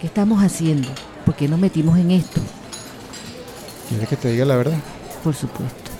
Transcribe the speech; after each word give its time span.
¿Qué 0.00 0.06
estamos 0.06 0.42
haciendo? 0.44 0.88
¿Por 1.24 1.34
qué 1.34 1.48
nos 1.48 1.58
metimos 1.58 1.98
en 1.98 2.12
esto? 2.12 2.40
¿Quieres 3.88 4.08
que 4.08 4.16
te 4.16 4.30
diga 4.30 4.44
la 4.44 4.54
verdad? 4.54 4.78
Por 5.24 5.34
supuesto. 5.34 5.90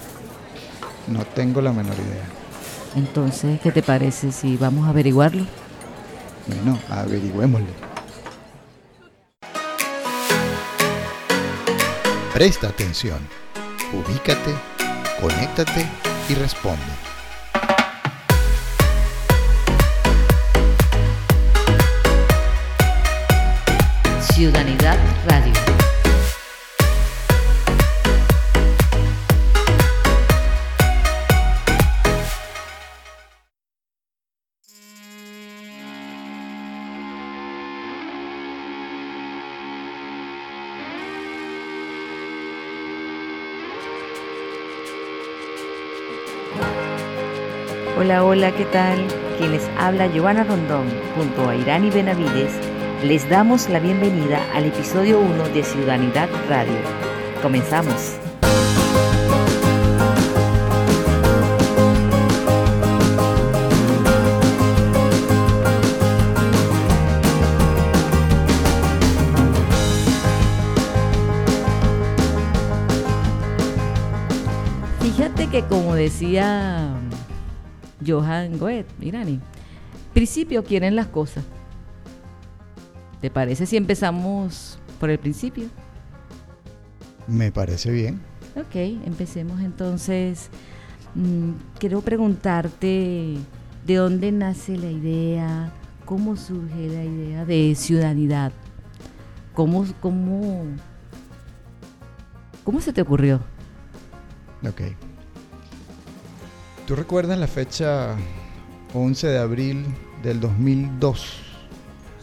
No 1.08 1.24
tengo 1.24 1.60
la 1.60 1.72
menor 1.72 1.94
idea. 1.94 2.24
Entonces, 2.94 3.60
¿qué 3.60 3.72
te 3.72 3.82
parece 3.82 4.30
si 4.30 4.56
vamos 4.56 4.86
a 4.86 4.90
averiguarlo? 4.90 5.44
Bueno, 6.46 6.78
averigüémosle. 6.88 7.66
Presta 12.32 12.68
atención, 12.68 13.18
ubícate, 13.92 14.54
conéctate 15.20 15.86
y 16.28 16.34
responde. 16.34 17.07
Ciudadanidad 24.38 24.96
Radio. 25.26 25.52
Hola, 47.98 48.24
hola, 48.24 48.52
¿qué 48.52 48.64
tal? 48.66 49.04
Quienes 49.36 49.68
habla 49.76 50.06
Giovanna 50.06 50.44
Rondón 50.44 50.86
junto 51.16 51.48
a 51.48 51.56
Irani 51.56 51.90
Benavides 51.90 52.67
les 53.02 53.28
damos 53.28 53.68
la 53.68 53.78
bienvenida 53.78 54.44
al 54.54 54.64
episodio 54.64 55.20
1 55.20 55.48
de 55.50 55.62
Ciudadanidad 55.62 56.28
Radio. 56.48 56.74
Comenzamos. 57.40 58.16
Fíjate 75.00 75.46
que 75.46 75.62
como 75.62 75.94
decía 75.94 76.90
Johan 78.04 78.58
Goethe, 78.58 78.86
Irani, 79.00 79.38
principio 80.12 80.64
quieren 80.64 80.96
las 80.96 81.06
cosas. 81.06 81.44
¿Te 83.20 83.30
parece 83.30 83.66
si 83.66 83.76
empezamos 83.76 84.78
por 85.00 85.10
el 85.10 85.18
principio? 85.18 85.66
Me 87.26 87.50
parece 87.50 87.90
bien. 87.90 88.20
Ok, 88.56 88.74
empecemos 88.74 89.60
entonces. 89.60 90.48
Mm, 91.14 91.52
quiero 91.78 92.00
preguntarte 92.00 93.36
de 93.86 93.94
dónde 93.94 94.30
nace 94.30 94.76
la 94.76 94.90
idea, 94.90 95.72
cómo 96.04 96.36
surge 96.36 96.88
la 96.88 97.04
idea 97.04 97.44
de 97.44 97.74
ciudadanidad, 97.74 98.52
cómo, 99.52 99.84
cómo, 100.00 100.64
cómo 102.64 102.80
se 102.80 102.92
te 102.92 103.02
ocurrió. 103.02 103.40
Ok. 104.66 104.82
¿Tú 106.86 106.96
recuerdas 106.96 107.38
la 107.38 107.46
fecha 107.46 108.16
11 108.94 109.26
de 109.26 109.38
abril 109.38 109.84
del 110.22 110.40
2002? 110.40 111.47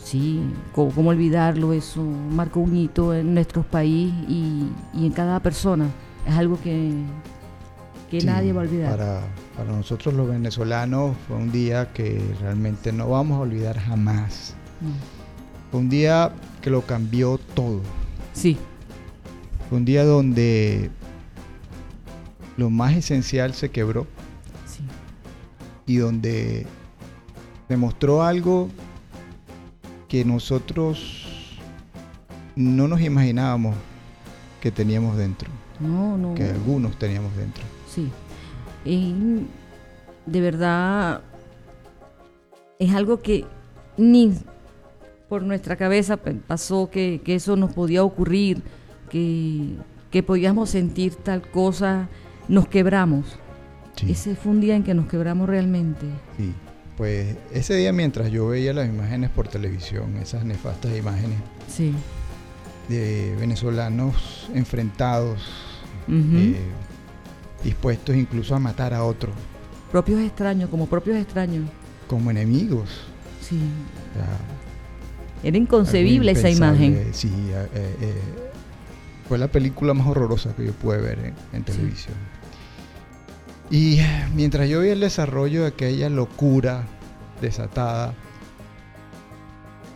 Sí, 0.05 0.39
¿cómo, 0.71 0.91
cómo 0.91 1.09
olvidarlo? 1.09 1.73
Eso 1.73 2.03
marcó 2.03 2.59
un 2.59 2.77
hito 2.77 3.11
en 3.11 3.33
nuestro 3.33 3.63
país 3.63 4.13
y, 4.29 4.67
y 4.93 5.07
en 5.07 5.11
cada 5.11 5.39
persona. 5.39 5.87
Es 6.27 6.35
algo 6.35 6.61
que, 6.61 6.91
que 8.11 8.21
Sí, 8.21 8.27
nadie 8.27 8.53
va 8.53 8.61
a 8.61 8.65
olvidar. 8.65 8.91
Para, 8.97 9.21
para 9.57 9.71
nosotros 9.71 10.13
los 10.13 10.27
venezolanos 10.29 11.17
fue 11.27 11.37
un 11.37 11.51
día 11.51 11.91
que 11.91 12.21
realmente 12.39 12.91
no 12.93 13.09
vamos 13.09 13.37
a 13.37 13.41
olvidar 13.41 13.79
jamás. 13.79 14.53
Mm. 14.79 15.71
Fue 15.71 15.79
un 15.79 15.89
día 15.89 16.31
que 16.61 16.69
lo 16.69 16.83
cambió 16.83 17.39
todo. 17.55 17.81
Sí, 18.33 18.57
Fue 19.69 19.79
un 19.79 19.85
día 19.85 20.05
donde 20.05 20.91
lo 22.57 22.69
más 22.69 22.93
esencial 22.95 23.55
se 23.55 23.71
quebró 23.71 24.05
sí. 24.67 24.83
y 25.87 25.95
donde 25.97 26.67
demostró 27.67 28.21
algo 28.23 28.69
que 30.15 30.23
nosotros 30.23 31.25
no 32.55 32.87
nos 32.87 33.01
imaginábamos 33.01 33.75
que 34.61 34.71
teníamos 34.71 35.17
dentro, 35.17 35.49
No, 35.81 36.17
no. 36.17 36.35
que 36.35 36.45
algunos 36.51 36.97
teníamos 36.97 37.35
dentro. 37.35 37.61
Sí. 37.93 38.09
Y 38.85 39.13
de 40.25 40.39
verdad 40.39 41.19
es 42.79 42.93
algo 42.95 43.21
que 43.21 43.43
ni 43.97 44.31
por 45.27 45.43
nuestra 45.43 45.75
cabeza 45.75 46.15
pasó 46.47 46.89
que, 46.89 47.19
que 47.25 47.35
eso 47.35 47.57
nos 47.57 47.73
podía 47.73 48.01
ocurrir, 48.01 48.61
que, 49.09 49.75
que 50.11 50.23
podíamos 50.23 50.69
sentir 50.69 51.15
tal 51.15 51.41
cosa, 51.41 52.07
nos 52.47 52.69
quebramos. 52.69 53.25
Sí. 53.97 54.11
Ese 54.13 54.35
fue 54.37 54.53
un 54.53 54.61
día 54.61 54.77
en 54.77 54.83
que 54.83 54.93
nos 54.93 55.07
quebramos 55.07 55.49
realmente. 55.49 56.05
Sí, 56.37 56.53
pues 56.97 57.35
ese 57.53 57.75
día 57.75 57.91
mientras 57.91 58.31
yo 58.31 58.47
veía 58.47 58.73
las 58.73 58.87
imágenes 58.87 59.29
por 59.29 59.47
televisión, 59.47 60.15
esas 60.17 60.45
nefastas 60.45 60.95
imágenes 60.95 61.37
Sí. 61.67 61.93
de 62.89 63.35
venezolanos 63.39 64.49
enfrentados, 64.53 65.41
eh, 66.09 66.55
dispuestos 67.63 68.15
incluso 68.15 68.55
a 68.55 68.59
matar 68.59 68.93
a 68.93 69.03
otros 69.03 69.33
propios 69.91 70.21
extraños, 70.21 70.69
como 70.69 70.87
propios 70.87 71.17
extraños. 71.17 71.65
como 72.07 72.29
enemigos. 72.31 72.89
Sí. 73.41 73.59
O 74.11 74.17
sea, 74.17 74.27
Era 75.43 75.57
inconcebible 75.57 76.31
esa 76.31 76.49
imagen. 76.49 77.09
Sí, 77.13 77.31
eh, 77.49 77.67
eh, 78.01 78.13
fue 79.27 79.37
la 79.39 79.47
película 79.47 79.93
más 79.93 80.07
horrorosa 80.07 80.55
que 80.55 80.65
yo 80.67 80.71
pude 80.73 80.97
ver 81.01 81.19
en, 81.19 81.33
en 81.53 81.63
televisión. 81.63 82.13
Y 83.69 83.99
mientras 84.35 84.69
yo 84.69 84.81
vi 84.81 84.89
el 84.89 84.99
desarrollo 84.99 85.61
de 85.61 85.67
aquella 85.67 86.09
locura 86.09 86.87
desatada, 87.41 88.13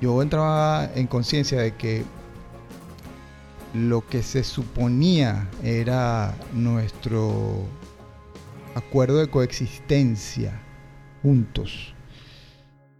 yo 0.01 0.21
entraba 0.21 0.89
en 0.95 1.07
conciencia 1.07 1.61
de 1.61 1.75
que 1.75 2.03
lo 3.73 4.05
que 4.07 4.23
se 4.23 4.43
suponía 4.43 5.47
era 5.63 6.33
nuestro 6.53 7.65
acuerdo 8.75 9.19
de 9.19 9.27
coexistencia 9.27 10.59
juntos 11.21 11.93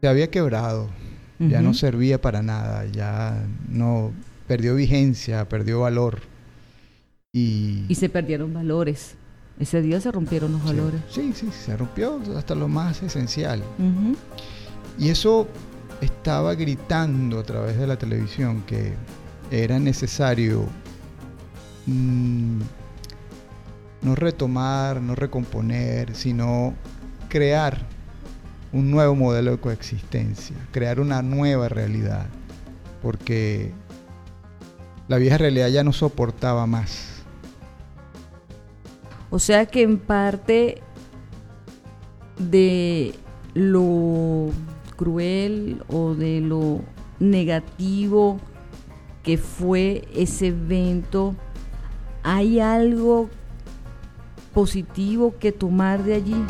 se 0.02 0.08
había 0.08 0.30
quebrado 0.30 0.90
ya 1.40 1.62
no 1.62 1.74
servía 1.74 2.20
para 2.20 2.42
nada, 2.42 2.86
ya 2.86 3.48
no 3.70 4.12
perdió 4.46 4.76
vigencia, 4.76 5.48
perdió 5.48 5.80
valor. 5.80 6.20
Y, 7.32 7.86
Y 7.88 7.96
se 7.96 8.10
perdieron 8.10 8.54
valores. 8.54 9.16
Ese 9.60 9.82
día 9.82 10.00
se 10.00 10.12
rompieron 10.12 10.54
los 10.54 10.64
valores. 10.64 11.02
Sí, 11.10 11.34
sí, 11.36 11.50
se 11.52 11.76
rompió 11.76 12.22
hasta 12.38 12.56
lo 12.56 12.68
más 12.68 13.04
esencial. 13.04 13.62
Y 14.98 15.10
eso 15.10 15.48
estaba 16.02 16.56
gritando 16.56 17.40
a 17.40 17.44
través 17.44 17.78
de 17.78 17.86
la 17.86 17.98
televisión 17.98 18.64
que 18.66 18.94
era 19.52 19.80
necesario 19.80 20.66
mm, 21.86 22.60
no 24.02 24.16
retomar, 24.16 25.02
no 25.02 25.16
recomponer, 25.16 26.16
sino 26.16 26.74
crear 27.28 27.86
un 28.72 28.92
nuevo 28.92 29.16
modelo 29.16 29.52
de 29.52 29.58
coexistencia, 29.58 30.56
crear 30.72 31.00
una 31.00 31.22
nueva 31.22 31.70
realidad, 31.70 32.28
porque 33.02 33.72
la 35.08 35.18
vieja 35.18 35.38
realidad 35.38 35.68
ya 35.70 35.84
no 35.84 35.92
soportaba 35.92 36.66
más. 36.68 37.19
O 39.30 39.40
sea 39.40 39.66
que 39.66 39.84
en 39.84 39.98
parte 40.00 40.82
de 42.38 43.14
lo 43.54 44.50
cruel 44.96 45.84
o 45.88 46.14
de 46.14 46.42
lo 46.42 46.82
negativo 47.20 48.40
que 49.24 49.38
fue 49.38 50.08
ese 50.16 50.48
evento, 50.48 51.36
hay 52.24 52.60
algo 52.60 53.30
positivo 54.54 55.36
que 55.40 55.52
tomar 55.52 56.04
de 56.04 56.16
allí. 56.16 56.46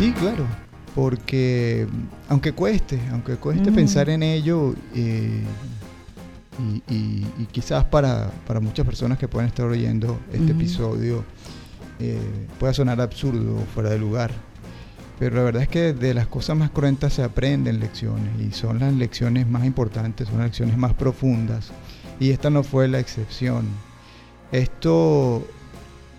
Sí, 0.00 0.12
claro, 0.12 0.46
porque 0.94 1.86
aunque 2.30 2.52
cueste, 2.52 2.98
aunque 3.12 3.36
cueste 3.36 3.70
Mm. 3.70 3.74
pensar 3.74 4.08
en 4.08 4.22
ello, 4.22 4.74
eh, 4.94 5.42
y, 6.58 6.94
y- 6.94 7.26
y 7.38 7.44
quizás 7.52 7.84
para, 7.84 8.30
para 8.46 8.60
muchas 8.60 8.86
personas 8.86 9.18
que 9.18 9.28
pueden 9.28 9.48
estar 9.48 9.66
oyendo 9.66 10.18
este 10.32 10.52
episodio 10.52 11.22
eh, 11.98 12.18
pueda 12.58 12.72
sonar 12.72 12.98
absurdo 12.98 13.56
o 13.56 13.64
fuera 13.74 13.90
de 13.90 13.98
lugar. 13.98 14.30
Pero 15.18 15.36
la 15.36 15.42
verdad 15.42 15.62
es 15.64 15.68
que 15.68 15.92
de 15.92 16.14
las 16.14 16.26
cosas 16.28 16.56
más 16.56 16.70
cruentas 16.70 17.12
se 17.12 17.22
aprenden 17.22 17.78
lecciones 17.78 18.40
y 18.40 18.52
son 18.52 18.78
las 18.78 18.94
lecciones 18.94 19.46
más 19.46 19.66
importantes, 19.66 20.28
son 20.28 20.38
las 20.38 20.46
lecciones 20.46 20.78
más 20.78 20.94
profundas. 20.94 21.72
Y 22.18 22.30
esta 22.30 22.48
no 22.48 22.62
fue 22.62 22.88
la 22.88 23.00
excepción. 23.00 23.66
Esto 24.50 25.46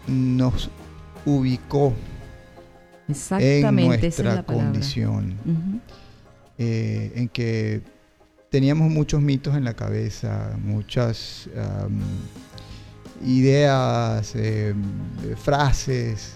nos 0.08 0.70
ubicó 1.26 1.94
en 3.12 3.16
Exactamente, 3.16 4.08
esa 4.08 4.22
es 4.22 4.26
nuestra 4.26 4.36
la 4.36 4.44
condición, 4.44 5.36
eh, 6.58 7.12
en 7.16 7.30
que 7.30 7.82
teníamos 8.50 8.90
muchos 8.90 9.22
mitos 9.22 9.56
en 9.56 9.64
la 9.64 9.74
cabeza, 9.74 10.56
muchas 10.64 11.50
ideas, 13.26 14.34
eh, 14.36 14.74
frases 15.38 16.34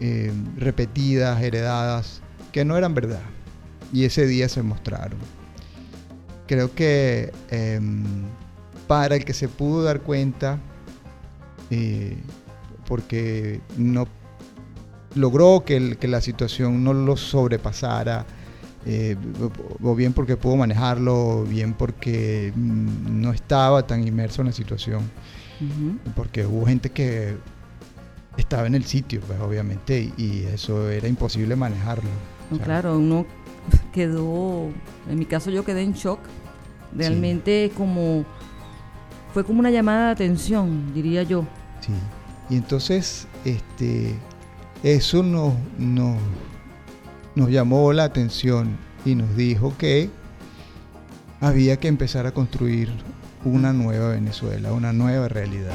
eh, 0.00 0.32
repetidas, 0.56 1.42
heredadas, 1.42 2.22
que 2.52 2.64
no 2.64 2.76
eran 2.76 2.94
verdad. 2.94 3.22
Y 3.92 4.04
ese 4.04 4.26
día 4.26 4.48
se 4.48 4.62
mostraron. 4.62 5.18
Creo 6.46 6.74
que 6.74 7.32
em, 7.50 8.04
para 8.86 9.16
el 9.16 9.24
que 9.24 9.34
se 9.34 9.48
pudo 9.48 9.82
dar 9.82 10.00
cuenta, 10.00 10.58
eh, 11.70 12.16
porque 12.86 13.60
no 13.76 14.08
logró 15.14 15.64
que, 15.64 15.76
el- 15.76 15.96
que 15.98 16.08
la 16.08 16.20
situación 16.20 16.84
no 16.84 16.92
lo 16.92 17.16
sobrepasara, 17.16 18.26
eh, 18.86 19.16
o 19.82 19.94
bien 19.94 20.12
porque 20.12 20.36
pudo 20.36 20.56
manejarlo, 20.56 21.40
o 21.40 21.42
bien 21.44 21.74
porque 21.74 22.52
mm, 22.54 23.20
no 23.20 23.32
estaba 23.32 23.86
tan 23.86 24.06
inmerso 24.06 24.42
en 24.42 24.46
la 24.48 24.52
situación, 24.52 25.02
porque 26.16 26.46
hubo 26.46 26.64
gente 26.64 26.90
que 26.90 27.36
estaba 28.38 28.66
en 28.66 28.74
el 28.74 28.84
sitio, 28.84 29.20
pues 29.26 29.38
obviamente, 29.40 30.10
y, 30.16 30.44
eso 30.52 30.88
era 30.88 31.06
imposible 31.08 31.56
manejarlo. 31.56 32.08
No, 32.50 32.58
claro, 32.58 32.96
uno 32.98 33.26
quedó, 33.92 34.70
en 35.08 35.18
mi 35.18 35.26
caso 35.26 35.50
yo 35.50 35.64
quedé 35.64 35.82
en 35.82 35.92
shock, 35.92 36.20
realmente 36.96 37.70
como, 37.76 38.24
fue 39.34 39.44
como 39.44 39.60
una 39.60 39.70
llamada 39.70 40.06
de 40.06 40.12
atención, 40.12 40.92
diría 40.94 41.22
yo. 41.22 41.44
Sí. 41.80 41.92
Y 42.48 42.56
entonces, 42.56 43.28
este, 43.44 44.14
eso 44.82 45.22
nos, 45.22 45.54
nos, 45.78 46.16
nos 47.34 47.50
llamó 47.50 47.92
la 47.92 48.04
atención 48.04 48.76
y 49.04 49.14
nos 49.14 49.36
dijo 49.36 49.74
que 49.78 50.10
había 51.40 51.78
que 51.78 51.88
empezar 51.88 52.26
a 52.26 52.32
construir 52.32 52.90
una 53.44 53.72
nueva 53.72 54.10
Venezuela, 54.10 54.72
una 54.72 54.92
nueva 54.92 55.28
realidad. 55.28 55.74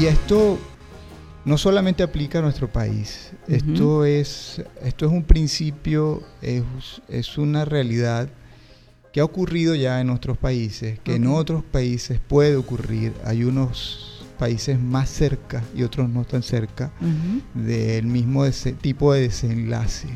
Y 0.00 0.06
esto 0.06 0.58
no 1.44 1.58
solamente 1.58 2.02
aplica 2.02 2.38
a 2.38 2.42
nuestro 2.42 2.68
país, 2.72 3.32
esto, 3.48 4.04
es, 4.04 4.62
esto 4.82 5.06
es 5.06 5.12
un 5.12 5.24
principio, 5.24 6.22
es, 6.42 6.62
es 7.08 7.36
una 7.38 7.64
realidad 7.64 8.28
que 9.12 9.20
ha 9.20 9.24
ocurrido 9.24 9.74
ya 9.74 10.00
en 10.00 10.10
otros 10.10 10.38
países, 10.38 10.98
que 11.00 11.16
en 11.16 11.26
otros 11.26 11.64
países 11.64 12.20
puede 12.20 12.56
ocurrir. 12.56 13.12
Hay 13.24 13.42
unos 13.44 14.24
países 14.38 14.78
más 14.78 15.10
cerca 15.10 15.62
y 15.74 15.82
otros 15.82 16.08
no 16.08 16.24
tan 16.24 16.42
cerca 16.42 16.92
del 17.54 18.06
mismo 18.06 18.44
tipo 18.80 19.12
de 19.12 19.22
desenlace. 19.22 20.08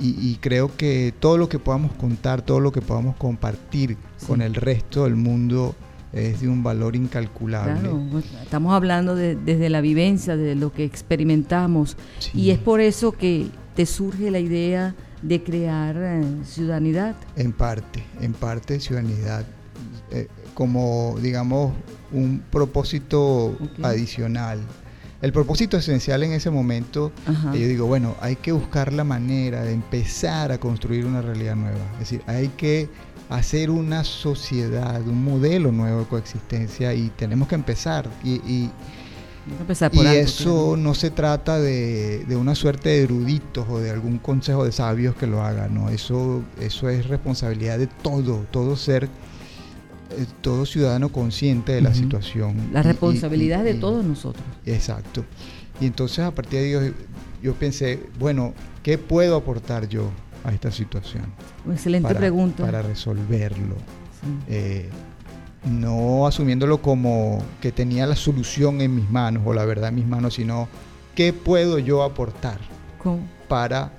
Y, 0.00 0.10
y 0.30 0.36
creo 0.40 0.74
que 0.76 1.12
todo 1.18 1.36
lo 1.38 1.48
que 1.48 1.58
podamos 1.58 1.92
contar, 1.92 2.42
todo 2.42 2.60
lo 2.60 2.72
que 2.72 2.80
podamos 2.80 3.16
compartir 3.16 3.96
Sí. 4.16 4.26
con 4.26 4.40
el 4.40 4.54
resto 4.54 5.04
del 5.04 5.16
mundo 5.16 5.74
es 6.12 6.40
de 6.40 6.48
un 6.48 6.62
valor 6.62 6.94
incalculable. 6.96 7.80
Claro, 7.80 8.00
estamos 8.42 8.74
hablando 8.74 9.14
de- 9.14 9.34
desde 9.36 9.70
la 9.70 9.80
vivencia, 9.80 10.36
de 10.36 10.54
lo 10.54 10.72
que 10.72 10.84
experimentamos. 10.84 11.96
Sí. 12.18 12.30
Y 12.34 12.50
es 12.50 12.58
por 12.58 12.80
eso 12.80 13.12
que 13.12 13.46
te 13.74 13.86
surge 13.86 14.30
la 14.30 14.38
idea 14.40 14.94
de 15.22 15.42
crear 15.42 15.96
eh, 15.98 16.22
ciudadanidad. 16.44 17.14
En 17.36 17.52
parte, 17.52 18.02
en 18.20 18.32
parte 18.34 18.78
ciudadanidad, 18.80 19.46
eh, 20.10 20.26
como 20.54 21.16
digamos 21.22 21.72
un 22.12 22.42
propósito 22.50 23.56
adicional. 23.82 24.60
El 25.22 25.32
propósito 25.32 25.76
esencial 25.76 26.24
en 26.24 26.32
ese 26.32 26.50
momento, 26.50 27.12
Ajá. 27.26 27.54
eh, 27.54 27.60
yo 27.60 27.68
digo, 27.68 27.86
bueno, 27.86 28.16
hay 28.20 28.34
que 28.36 28.50
buscar 28.52 28.92
la 28.92 29.04
manera 29.04 29.62
de 29.62 29.72
empezar 29.72 30.50
a 30.50 30.58
construir 30.58 31.06
una 31.06 31.22
realidad 31.22 31.54
nueva. 31.54 31.78
Es 31.94 32.00
decir, 32.00 32.22
hay 32.26 32.48
que 32.48 32.88
hacer 33.32 33.70
una 33.70 34.04
sociedad, 34.04 35.00
un 35.06 35.24
modelo 35.24 35.72
nuevo 35.72 36.00
de 36.00 36.06
coexistencia 36.06 36.94
y 36.94 37.08
tenemos 37.10 37.48
que 37.48 37.54
empezar. 37.54 38.08
Y, 38.24 38.70
algo, 39.80 40.02
eso 40.12 40.44
claro. 40.44 40.76
no 40.76 40.94
se 40.94 41.10
trata 41.10 41.58
de, 41.58 42.24
de 42.26 42.36
una 42.36 42.54
suerte 42.54 42.90
de 42.90 43.02
eruditos 43.02 43.66
o 43.68 43.80
de 43.80 43.90
algún 43.90 44.18
consejo 44.18 44.64
de 44.64 44.70
sabios 44.70 45.16
que 45.16 45.26
lo 45.26 45.42
haga, 45.42 45.66
no, 45.68 45.88
eso, 45.88 46.44
eso 46.60 46.88
es 46.88 47.08
responsabilidad 47.08 47.76
de 47.78 47.88
todo, 47.88 48.46
todo 48.52 48.76
ser, 48.76 49.04
eh, 49.04 50.26
todo 50.42 50.64
ciudadano 50.64 51.08
consciente 51.08 51.72
de 51.72 51.80
la 51.80 51.92
situación. 51.92 52.70
La 52.72 52.82
responsabilidad 52.82 53.62
y- 53.62 53.72
de 53.72 53.74
todos 53.74 54.04
nosotros. 54.04 54.44
Exacto. 54.64 55.24
Y 55.80 55.86
entonces 55.86 56.20
a 56.20 56.30
partir 56.30 56.60
de 56.60 56.64
ahí 56.66 56.72
yo, 56.72 56.94
yo 57.42 57.54
pensé, 57.54 57.98
bueno, 58.20 58.54
¿qué 58.84 58.96
puedo 58.96 59.34
aportar 59.34 59.88
yo 59.88 60.10
a 60.44 60.52
esta 60.52 60.70
situación? 60.70 61.24
Excelente 61.70 62.08
para, 62.08 62.20
pregunta. 62.20 62.64
Para 62.64 62.82
resolverlo. 62.82 63.76
Sí. 64.20 64.28
Eh, 64.48 64.90
no 65.64 66.26
asumiéndolo 66.26 66.82
como 66.82 67.42
que 67.60 67.72
tenía 67.72 68.06
la 68.06 68.16
solución 68.16 68.80
en 68.80 68.96
mis 68.96 69.08
manos 69.10 69.42
o 69.46 69.54
la 69.54 69.64
verdad 69.64 69.90
en 69.90 69.96
mis 69.96 70.06
manos, 70.06 70.34
sino 70.34 70.68
qué 71.14 71.32
puedo 71.32 71.78
yo 71.78 72.02
aportar 72.02 72.58
para 73.48 73.92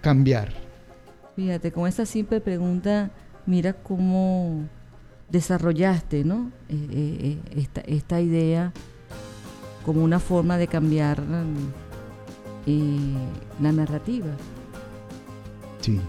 cambiar. 0.00 0.52
Fíjate, 1.36 1.72
con 1.72 1.86
esta 1.86 2.06
simple 2.06 2.40
pregunta, 2.40 3.10
mira 3.44 3.74
cómo 3.74 4.64
desarrollaste 5.28 6.24
¿no? 6.24 6.50
Eh, 6.68 6.86
eh, 6.90 7.38
esta, 7.56 7.80
esta 7.82 8.20
idea 8.20 8.72
como 9.84 10.02
una 10.02 10.18
forma 10.18 10.56
de 10.56 10.66
cambiar 10.66 11.22
eh, 12.66 13.14
la 13.60 13.72
narrativa. 13.72 14.26
Sí, 15.86 16.00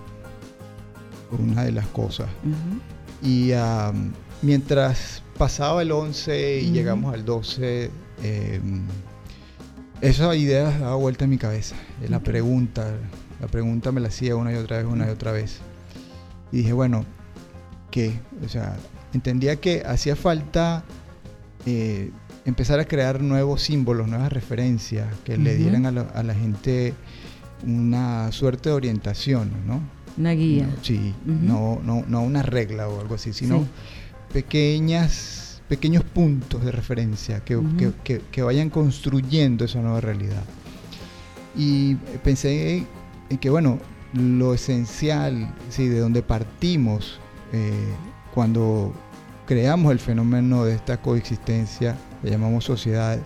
una 1.38 1.66
de 1.66 1.72
las 1.72 1.86
cosas. 1.90 2.28
Y 3.22 3.52
mientras 4.42 5.22
pasaba 5.38 5.84
el 5.84 5.92
11 5.92 6.62
y 6.62 6.72
llegamos 6.72 7.14
al 7.14 7.24
12, 7.24 7.92
eh, 8.24 8.62
esa 10.02 10.36
idea 10.36 10.72
daba 10.80 10.96
vuelta 10.96 11.26
en 11.26 11.30
mi 11.30 11.38
cabeza. 11.38 11.76
La 12.10 12.22
pregunta, 12.22 12.92
la 13.40 13.48
pregunta 13.48 13.92
me 13.92 14.02
la 14.02 14.08
hacía 14.08 14.36
una 14.36 14.52
y 14.52 14.56
otra 14.56 14.78
vez, 14.78 14.88
una 14.88 15.06
y 15.06 15.10
otra 15.10 15.32
vez. 15.32 15.60
Y 16.52 16.58
dije, 16.58 16.74
bueno, 16.74 17.06
¿qué? 17.92 18.20
O 18.44 18.50
sea, 18.50 18.78
entendía 19.14 19.58
que 19.58 19.84
hacía 19.86 20.16
falta 20.16 20.84
eh, 21.68 22.10
empezar 22.46 22.80
a 22.80 22.86
crear 22.86 23.22
nuevos 23.22 23.62
símbolos, 23.62 24.08
nuevas 24.08 24.34
referencias 24.34 25.08
que 25.24 25.38
le 25.38 25.56
dieran 25.56 25.86
a 25.86 25.92
la, 25.92 26.02
a 26.02 26.24
la 26.24 26.34
gente 26.34 26.96
una 27.66 28.32
suerte 28.32 28.70
de 28.70 28.76
orientación, 28.76 29.52
¿no? 29.66 29.82
Una 30.18 30.32
guía. 30.32 30.66
No, 30.68 30.74
sí, 30.84 31.14
no, 31.26 31.80
no, 31.84 32.04
no 32.08 32.22
una 32.22 32.42
regla 32.42 32.88
o 32.88 33.00
algo 33.02 33.16
así, 33.16 33.34
sino 33.34 33.60
Sí. 33.60 33.66
pequeñas, 34.34 35.62
pequeños 35.68 36.04
puntos 36.04 36.64
de 36.64 36.72
referencia 36.72 37.40
que, 37.44 37.58
Ujú. 37.58 37.78
que- 37.78 37.92
que- 38.04 38.22
que 38.32 38.42
vayan 38.42 38.70
construyendo 38.70 39.66
esa 39.66 39.80
nueva 39.82 40.02
realidad. 40.02 40.44
Y 41.56 41.96
pensé 42.24 42.86
en 43.30 43.38
que, 43.38 43.50
bueno, 43.50 43.80
lo 44.14 44.54
esencial, 44.54 45.54
sí, 45.70 45.88
de 45.88 46.00
donde 46.00 46.22
partimos 46.22 47.20
eh, 47.54 47.72
cuando 48.34 48.94
creamos 49.46 49.92
el 49.94 50.00
fenómeno 50.00 50.66
de 50.66 50.76
esta 50.76 50.98
coexistencia, 51.02 51.96
que 52.22 52.30
llamamos 52.30 52.66
sociedad, 52.66 53.20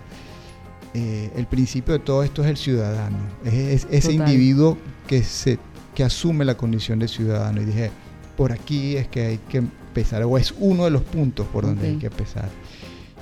eh, 0.94 1.30
el 1.36 1.46
principio 1.46 1.94
de 1.94 2.00
todo 2.00 2.22
esto 2.22 2.42
es 2.42 2.48
el 2.50 2.56
ciudadano, 2.56 3.16
es, 3.44 3.54
es- 3.54 3.86
ese 3.90 4.12
Total. 4.12 4.28
individuo 4.28 4.76
que, 5.06 5.22
se, 5.22 5.58
que 5.94 6.04
asume 6.04 6.44
la 6.44 6.56
condición 6.56 6.98
de 6.98 7.08
ciudadano. 7.08 7.60
Y 7.62 7.64
dije, 7.64 7.90
por 8.36 8.52
aquí 8.52 8.96
es 8.96 9.08
que 9.08 9.26
hay 9.26 9.38
que 9.48 9.58
empezar, 9.58 10.22
o 10.24 10.36
es 10.38 10.54
uno 10.58 10.84
de 10.84 10.90
los 10.90 11.02
puntos 11.02 11.46
por 11.48 11.64
donde 11.64 11.88
hay 11.88 11.96
que 11.96 12.06
empezar. 12.06 12.48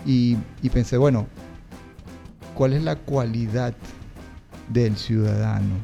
Y, 0.06 0.36
y 0.62 0.70
pensé, 0.70 0.96
bueno, 0.96 1.26
¿cuál 2.54 2.72
es 2.72 2.82
la 2.82 2.96
cualidad 2.96 3.74
del 4.72 4.96
ciudadano. 4.96 5.74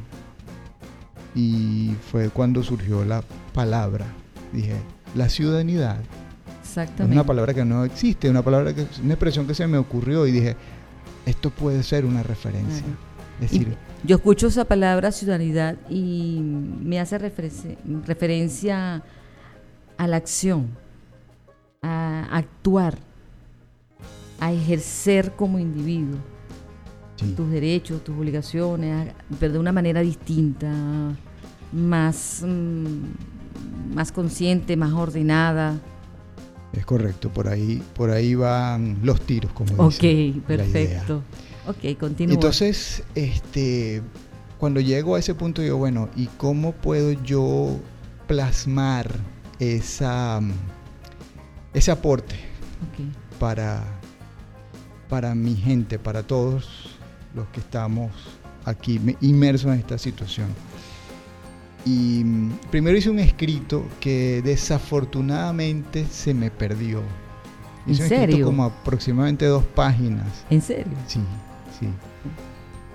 Y 1.35 1.93
fue 2.11 2.29
cuando 2.29 2.63
surgió 2.63 3.03
la 3.05 3.21
palabra. 3.53 4.05
Dije, 4.53 4.73
la 5.15 5.29
ciudadanidad. 5.29 5.97
Es 6.63 6.69
Exactamente. 6.69 7.13
una 7.15 7.25
palabra 7.25 7.53
que 7.53 7.65
no 7.65 7.85
existe, 7.85 8.29
una 8.29 8.41
palabra 8.41 8.73
que 8.73 8.85
una 9.03 9.13
expresión 9.13 9.45
que 9.45 9.53
se 9.53 9.67
me 9.67 9.77
ocurrió 9.77 10.25
y 10.25 10.31
dije, 10.31 10.55
esto 11.27 11.49
puede 11.49 11.83
ser 11.83 12.05
una 12.05 12.23
referencia. 12.23 12.85
Es 13.41 13.51
decir, 13.51 13.75
Yo 14.03 14.15
escucho 14.15 14.47
esa 14.47 14.65
palabra 14.65 15.11
ciudadanidad 15.11 15.75
y 15.89 16.39
me 16.41 16.99
hace 16.99 17.17
referencia, 17.17 17.75
referencia 18.05 19.03
a 19.97 20.07
la 20.07 20.17
acción, 20.17 20.69
a 21.81 22.27
actuar, 22.31 22.97
a 24.39 24.51
ejercer 24.51 25.33
como 25.33 25.59
individuo 25.59 26.17
sí, 27.17 27.33
tus 27.35 27.49
derechos, 27.49 28.03
tus 28.03 28.15
obligaciones, 28.17 29.13
pero 29.39 29.53
de 29.53 29.59
una 29.59 29.71
manera 29.71 30.01
distinta, 30.01 30.71
más, 31.71 32.43
mm, 32.47 33.93
más 33.93 34.11
consciente, 34.11 34.77
más 34.77 34.93
ordenada. 34.93 35.75
Es 36.73 36.85
correcto, 36.85 37.29
por 37.29 37.47
ahí, 37.47 37.81
por 37.95 38.09
ahí 38.11 38.35
van 38.35 38.97
los 39.03 39.21
tiros, 39.21 39.51
como 39.53 39.73
Ok, 39.85 39.93
dicen, 40.01 40.41
perfecto. 40.41 41.23
Ok, 41.67 41.97
continúa. 41.99 42.33
Entonces, 42.35 43.03
este, 43.15 44.01
cuando 44.57 44.79
llego 44.79 45.15
a 45.15 45.19
ese 45.19 45.33
punto, 45.35 45.61
digo, 45.61 45.77
bueno, 45.77 46.09
¿y 46.15 46.27
cómo 46.37 46.71
puedo 46.73 47.11
yo 47.23 47.77
plasmar 48.27 49.09
esa, 49.59 50.39
ese 51.73 51.91
aporte 51.91 52.35
para, 53.39 53.83
para 55.09 55.33
mi 55.35 55.55
gente, 55.55 55.97
para 55.99 56.23
todos 56.23 56.67
los 57.33 57.47
que 57.49 57.59
estamos 57.59 58.11
aquí 58.65 58.99
me- 58.99 59.17
inmersos 59.21 59.71
en 59.71 59.79
esta 59.79 59.97
situación? 59.97 60.47
Y 61.85 62.23
mm, 62.23 62.51
primero 62.71 62.97
hice 62.97 63.09
un 63.09 63.19
escrito 63.19 63.85
que 63.99 64.41
desafortunadamente 64.43 66.05
se 66.11 66.33
me 66.33 66.51
perdió. 66.51 67.01
¿En 67.85 67.93
Hice 67.93 68.03
un 68.03 68.11
escrito 68.11 68.31
serio? 68.31 68.45
como 68.45 68.63
aproximadamente 68.65 69.45
dos 69.45 69.63
páginas. 69.63 70.27
¿En 70.49 70.61
serio? 70.61 70.93
Sí, 71.07 71.19
sí. 71.79 71.87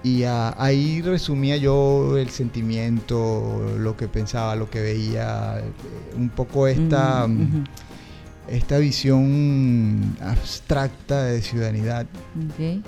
Y 0.04 0.24
ah, 0.24 0.54
ahí 0.58 1.00
resumía 1.00 1.56
yo 1.56 2.18
el 2.18 2.28
sentimiento, 2.28 3.76
lo 3.78 3.96
que 3.96 4.08
pensaba, 4.08 4.56
lo 4.56 4.68
que 4.68 4.80
veía, 4.80 5.60
eh, 5.60 5.62
un 6.16 6.28
poco 6.28 6.66
esta, 6.66 7.26
Mm, 7.28 7.64
esta 8.48 8.78
visión 8.78 10.16
abstracta 10.20 11.22
de 11.24 11.40
ciudadanidad. 11.40 12.06
Ok. 12.36 12.84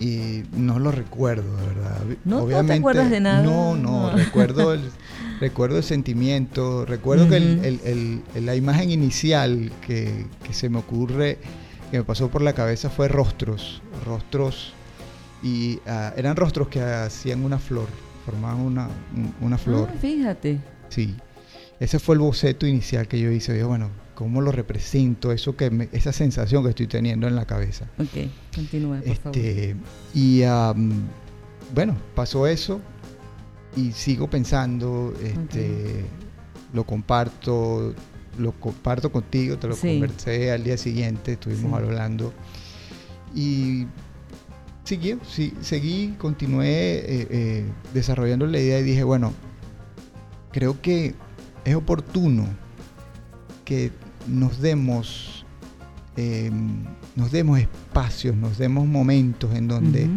Y 0.00 0.42
no 0.52 0.78
lo 0.78 0.90
recuerdo, 0.90 1.56
de 1.56 1.66
verdad. 1.66 2.00
¿No- 2.24 2.46
no 2.48 2.64
te 2.66 2.72
acuerdas 2.74 3.10
de 3.10 3.20
nada? 3.20 3.42
No, 3.42 3.76
no, 3.76 4.10
No. 4.10 4.16
recuerdo 4.16 4.74
el, 4.74 4.80
recuerdo 5.40 5.78
el 5.78 5.84
sentimiento, 5.84 6.84
recuerdo 6.84 7.28
que 7.28 7.36
el- 7.36 7.80
el- 8.34 8.44
la 8.44 8.56
imagen 8.56 8.90
inicial 8.90 9.70
que, 9.86 10.26
que 10.42 10.52
se 10.52 10.68
me 10.68 10.78
ocurre, 10.78 11.38
que 11.90 11.98
me 11.98 12.04
pasó 12.04 12.28
por 12.28 12.42
la 12.42 12.52
cabeza 12.54 12.90
fue 12.90 13.06
rostros, 13.08 13.82
rostros, 14.04 14.72
y 15.42 15.78
ah, 15.86 16.12
eran 16.16 16.34
rostros 16.36 16.68
que 16.68 16.80
hacían 16.82 17.44
una 17.44 17.58
flor, 17.58 17.86
formaban 18.26 18.60
una, 18.60 18.88
un- 19.16 19.34
una 19.40 19.58
flor, 19.58 19.88
Ah, 19.92 19.98
fíjate. 20.00 20.58
sí. 20.88 21.14
Ese 21.80 21.98
fue 21.98 22.14
el 22.14 22.20
boceto 22.20 22.66
inicial 22.66 23.06
que 23.08 23.18
yo 23.20 23.30
hice, 23.30 23.52
digo, 23.52 23.68
bueno, 23.68 23.90
¿cómo 24.14 24.40
lo 24.40 24.52
represento? 24.52 25.32
Eso 25.32 25.56
que 25.56 25.70
me- 25.70 25.88
esa 25.92 26.12
sensación 26.12 26.62
que 26.62 26.70
estoy 26.70 26.86
teniendo 26.86 27.26
en 27.28 27.34
la 27.36 27.46
cabeza. 27.46 27.88
Ok, 27.98 28.28
continúa, 28.54 29.00
por 29.00 29.16
favor. 29.16 29.36
Este, 29.38 29.76
y 30.14 30.42
am, 30.42 31.02
bueno, 31.74 31.96
pasó 32.14 32.46
eso 32.46 32.80
y 33.76 33.92
sigo 33.92 34.28
pensando, 34.30 35.12
este, 35.22 36.04
lo 36.72 36.84
comparto, 36.84 37.94
lo 38.38 38.52
comparto 38.52 39.10
contigo, 39.10 39.58
te 39.58 39.68
lo 39.68 39.74
Sí. 39.74 39.88
conversé 39.98 40.52
al 40.52 40.62
día 40.64 40.76
siguiente, 40.76 41.32
estuvimos 41.32 41.80
Sí. 41.80 41.84
hablando 41.86 42.32
y 43.34 43.86
seguí, 44.84 45.16
sí, 45.28 45.54
seguí 45.60 46.14
continué 46.18 46.68
eh, 46.98 47.26
eh, 47.30 47.64
desarrollando 47.92 48.46
la 48.46 48.58
idea 48.60 48.78
y 48.78 48.82
dije, 48.84 49.02
bueno, 49.02 49.32
creo 50.52 50.80
que 50.80 51.14
es 51.64 51.74
oportuno 51.74 52.46
que 53.64 53.90
nos 54.26 54.60
demos 54.60 55.44
eh, 56.16 56.50
nos 57.16 57.32
demos 57.32 57.58
espacios, 57.58 58.36
nos 58.36 58.56
demos 58.58 58.86
momentos 58.86 59.52
en 59.54 59.66
donde 59.68 60.08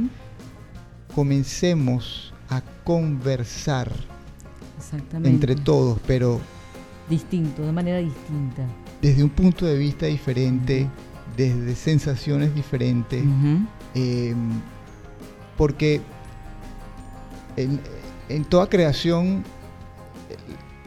comencemos 1.16 2.34
a 2.50 2.62
conversar 2.84 3.92
entre 5.28 5.56
todos, 5.56 6.00
pero 6.06 6.40
Distinto, 7.10 7.64
de 7.66 7.72
manera 7.72 7.98
distinta. 8.00 8.64
desde 9.02 9.24
un 9.24 9.30
punto 9.30 9.66
de 9.66 9.78
vista 9.78 10.06
diferente, 10.06 10.88
desde 11.36 11.74
sensaciones 11.76 12.54
diferentes, 12.54 13.24
eh, 13.96 14.36
porque 15.58 16.02
en, 17.56 17.80
en 18.30 18.46
toda 18.46 18.68
creación 18.70 19.44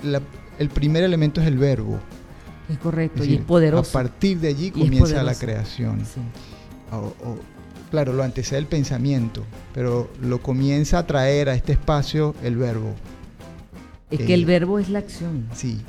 la- 0.05 0.23
el 0.59 0.69
primer 0.69 1.03
elemento 1.03 1.41
es 1.41 1.47
el 1.47 1.59
verbo. 1.59 1.99
Es 2.71 2.79
correcto, 2.79 3.23
Es 3.23 3.29
y 3.29 3.35
es 3.35 3.41
poderoso. 3.41 3.91
A 3.91 3.93
partir 3.93 4.39
de 4.41 4.49
allí 4.49 4.71
comienza 4.71 5.23
la 5.23 5.35
creación. 5.35 6.00
Sí. 6.05 6.21
o- 6.93 7.15
o- 7.29 7.39
claro, 7.91 8.12
lo 8.12 8.23
antecede 8.23 8.59
el 8.59 8.67
pensamiento, 8.67 9.45
pero 9.75 10.11
lo 10.21 10.41
comienza 10.43 10.99
a 10.99 11.07
traer 11.07 11.49
a 11.49 11.55
este 11.55 11.73
espacio 11.73 12.35
el 12.43 12.57
verbo. 12.57 12.95
Es 14.11 14.21
Eh, 14.21 14.25
que 14.27 14.35
el 14.35 14.45
verbo 14.45 14.79
es 14.79 14.89
la 14.89 14.99
acción. 15.00 15.47
Sí. 15.55 15.81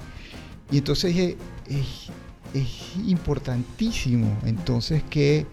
Y 0.72 0.78
entonces 0.80 1.16
eh, 1.16 1.38
es, 1.68 2.10
es 2.54 2.96
importantísimo 3.08 4.38
entonces 4.46 5.04
que 5.10 5.46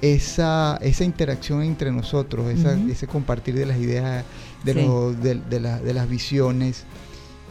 esa, 0.00 0.78
esa 0.82 1.04
interacción 1.04 1.62
entre 1.62 1.90
nosotros, 1.90 2.50
esa- 2.50 2.74
ese 2.90 3.06
compartir 3.06 3.54
de 3.54 3.66
las 3.66 3.78
ideas, 3.78 4.24
de, 4.64 4.74
Sí. 4.74 4.80
los- 4.82 5.20
de- 5.22 5.36
de 5.48 5.60
la- 5.60 5.80
de 5.80 5.94
las 5.94 6.08
visiones, 6.08 6.84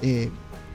eh, 0.01 0.29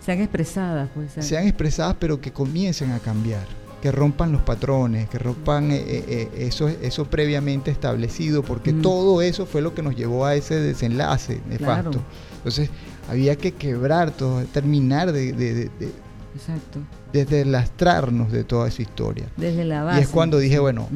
Sean 0.09 0.21
expresadas, 0.23 0.89
pues. 0.95 1.13
sean- 1.13 1.27
sean 1.27 1.47
expresadas 1.47 1.97
pero 2.01 2.19
que 2.21 2.33
comiencen 2.33 2.93
a 2.93 2.99
cambiar, 2.99 3.45
que 3.83 3.93
rompan 3.93 4.33
los 4.33 4.41
patrones, 4.43 5.07
que 5.11 5.19
rompan 5.19 5.71
eh, 5.71 5.77
eh, 5.87 6.05
eh, 6.09 6.47
eso, 6.47 6.67
eso 6.69 7.05
previamente 7.05 7.71
establecido, 7.71 8.43
porque 8.43 8.73
Mm. 8.73 8.81
todo 8.83 9.21
eso 9.21 9.45
fue 9.45 9.61
lo 9.61 9.75
que 9.75 9.83
nos 9.83 9.95
llevó 9.95 10.25
a 10.25 10.35
ese 10.35 10.55
desenlace 10.59 11.41
nefasto. 11.49 11.91
Claro. 11.91 12.05
Entonces 12.39 12.71
había 13.11 13.37
que 13.37 13.53
quebrar 13.53 14.11
todo, 14.13 14.43
terminar 14.47 15.13
de, 15.13 15.33
de- 15.35 15.55
de- 15.55 15.71
de- 15.79 15.93
Exacto. 16.35 16.79
de 17.13 17.25
deslastrarnos 17.27 18.33
de 18.33 18.45
toda 18.45 18.69
esa 18.69 18.81
historia. 18.81 19.27
Desde 19.37 19.65
la 19.67 19.83
base. 19.85 20.01
Y 20.01 20.03
es 20.05 20.09
cuando 20.09 20.39
dije, 20.39 20.59
bueno, 20.59 20.89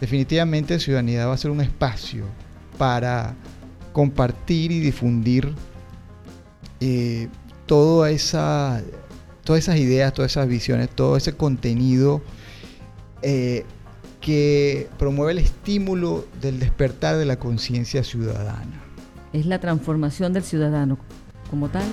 definitivamente 0.00 0.78
Ciudadanía 0.80 1.26
va 1.26 1.34
a 1.34 1.38
ser 1.38 1.50
un 1.52 1.60
espacio 1.60 2.24
para 2.78 3.34
compartir 3.92 4.72
y 4.72 4.80
difundir 4.80 5.54
eh, 6.80 7.28
toda 7.70 8.10
esa, 8.10 8.82
todas 9.44 9.62
esas 9.62 9.76
ideas, 9.76 10.12
todas 10.12 10.32
esas 10.32 10.48
visiones, 10.48 10.90
todo 10.90 11.16
ese 11.16 11.36
contenido 11.36 12.20
eh, 13.22 13.64
que 14.20 14.88
promueve 14.98 15.30
el 15.30 15.38
estímulo 15.38 16.26
del 16.40 16.58
despertar 16.58 17.16
de 17.16 17.26
la 17.26 17.38
conciencia 17.38 18.02
ciudadana. 18.02 18.82
Es 19.32 19.46
la 19.46 19.60
transformación 19.60 20.32
del 20.32 20.42
ciudadano 20.42 20.98
como 21.48 21.68
tal. 21.68 21.84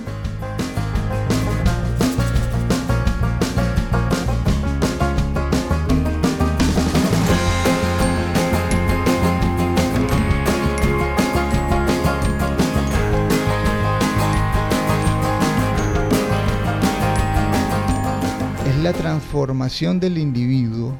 Transformación 19.32 20.00
del 20.00 20.16
individuo 20.18 20.96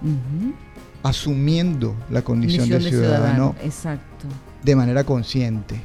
asumiendo 1.02 1.94
la 2.10 2.20
condición 2.22 2.68
de 2.68 2.80
ciudadano 2.80 3.54
Exacto. 3.62 4.26
de 4.62 4.76
manera 4.76 5.02
consciente. 5.04 5.80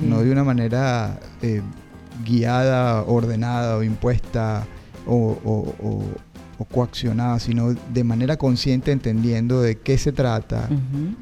No 0.00 0.20
de 0.22 0.32
una 0.32 0.42
manera 0.42 1.20
eh, 1.42 1.60
guiada, 2.24 3.02
ordenada 3.04 3.76
o 3.76 3.82
impuesta 3.84 4.66
o, 5.06 5.14
o- 5.44 5.74
o- 5.86 6.04
o 6.58 6.64
coaccionada, 6.64 7.38
sino 7.38 7.74
de 7.74 8.02
manera 8.02 8.36
consciente 8.38 8.90
entendiendo 8.90 9.60
de 9.60 9.76
qué 9.76 9.98
se 9.98 10.10
trata 10.10 10.68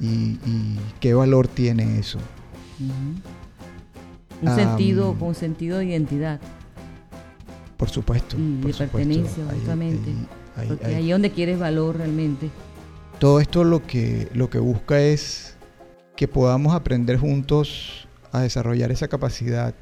y, 0.00 0.38
y 0.46 0.78
qué 1.00 1.12
valor 1.12 1.48
tiene 1.48 1.98
eso. 1.98 2.18
Un 4.40 4.54
sentido, 4.54 5.14
con 5.18 5.34
sentido 5.34 5.78
de 5.78 5.86
identidad. 5.86 6.40
Por 7.76 7.90
supuesto. 7.90 8.36
Y 8.38 8.60
de 8.60 8.72
supuesto. 8.72 8.96
pertenencia, 8.96 9.44
justamente. 9.52 10.10
Ahí- 10.56 10.68
Porque 10.68 10.86
ahí- 10.86 10.94
ahí 10.94 11.04
es 11.10 11.14
donde 11.14 11.30
quieres 11.30 11.58
valor 11.58 11.96
realmente. 11.98 12.50
Todo 13.18 13.40
esto 13.40 13.64
lo 13.64 13.82
que, 13.86 14.28
lo 14.34 14.50
que 14.50 14.58
busca 14.58 15.00
es 15.00 15.56
que 16.16 16.28
podamos 16.28 16.74
aprender 16.74 17.16
juntos 17.18 18.06
a 18.32 18.40
desarrollar 18.40 18.90
esa 18.92 19.08
capacidad 19.08 19.74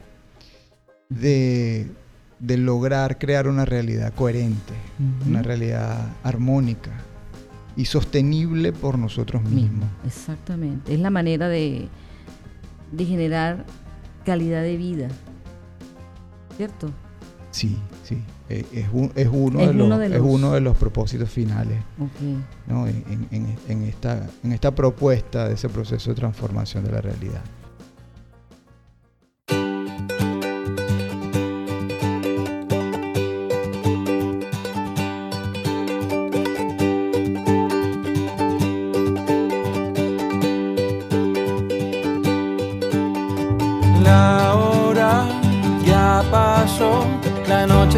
de, 1.09 1.87
de 2.38 2.57
lograr 2.57 3.19
crear 3.19 3.49
una 3.49 3.64
realidad 3.64 4.12
coherente, 4.14 4.73
una 5.26 5.43
realidad 5.43 6.09
armónica 6.23 6.91
y 7.76 7.87
sostenible 7.87 8.73
por 8.73 8.99
nosotros 8.99 9.43
mismos. 9.43 9.88
Exactamente. 10.07 10.93
Es 10.95 11.00
la 11.00 11.11
manera 11.11 11.49
de, 11.49 11.88
de 12.93 13.05
generar 13.05 13.64
calidad 14.25 14.62
de 14.62 14.76
vida. 14.76 15.09
¿Cierto? 16.57 16.91
Sí, 17.52 17.78
sí. 18.02 18.21
eh, 18.49 18.64
Es, 18.73 18.87
un- 18.92 19.12
es 19.14 19.28
uno, 19.30 19.61
Es 19.61 19.68
de 19.68 19.75
los, 19.75 19.87
uno 19.87 19.99
de 19.99 20.06
es 20.16 20.21
uno 20.21 20.52
de 20.52 20.61
los 20.61 20.76
propósitos 20.76 21.30
finales. 21.30 21.78
¿no? 22.66 22.87
en- 22.88 23.04
en- 23.30 23.56
en 23.68 23.82
esta, 23.85 24.26
en 24.42 24.52
esta 24.52 24.71
propuesta 24.75 25.47
de 25.49 25.54
ese 25.54 25.68
proceso 25.68 26.11
de 26.11 26.16
transformación 26.16 26.82
de 26.85 26.92
la 26.92 27.00
realidad. 27.00 27.42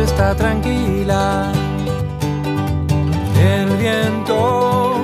Está 0.02 0.34
tranquila. 0.34 1.52
El 3.38 3.76
viento 3.76 4.96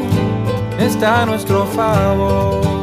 está 0.79 1.23
a 1.23 1.27
nuestro 1.27 1.67
favor. 1.67 2.80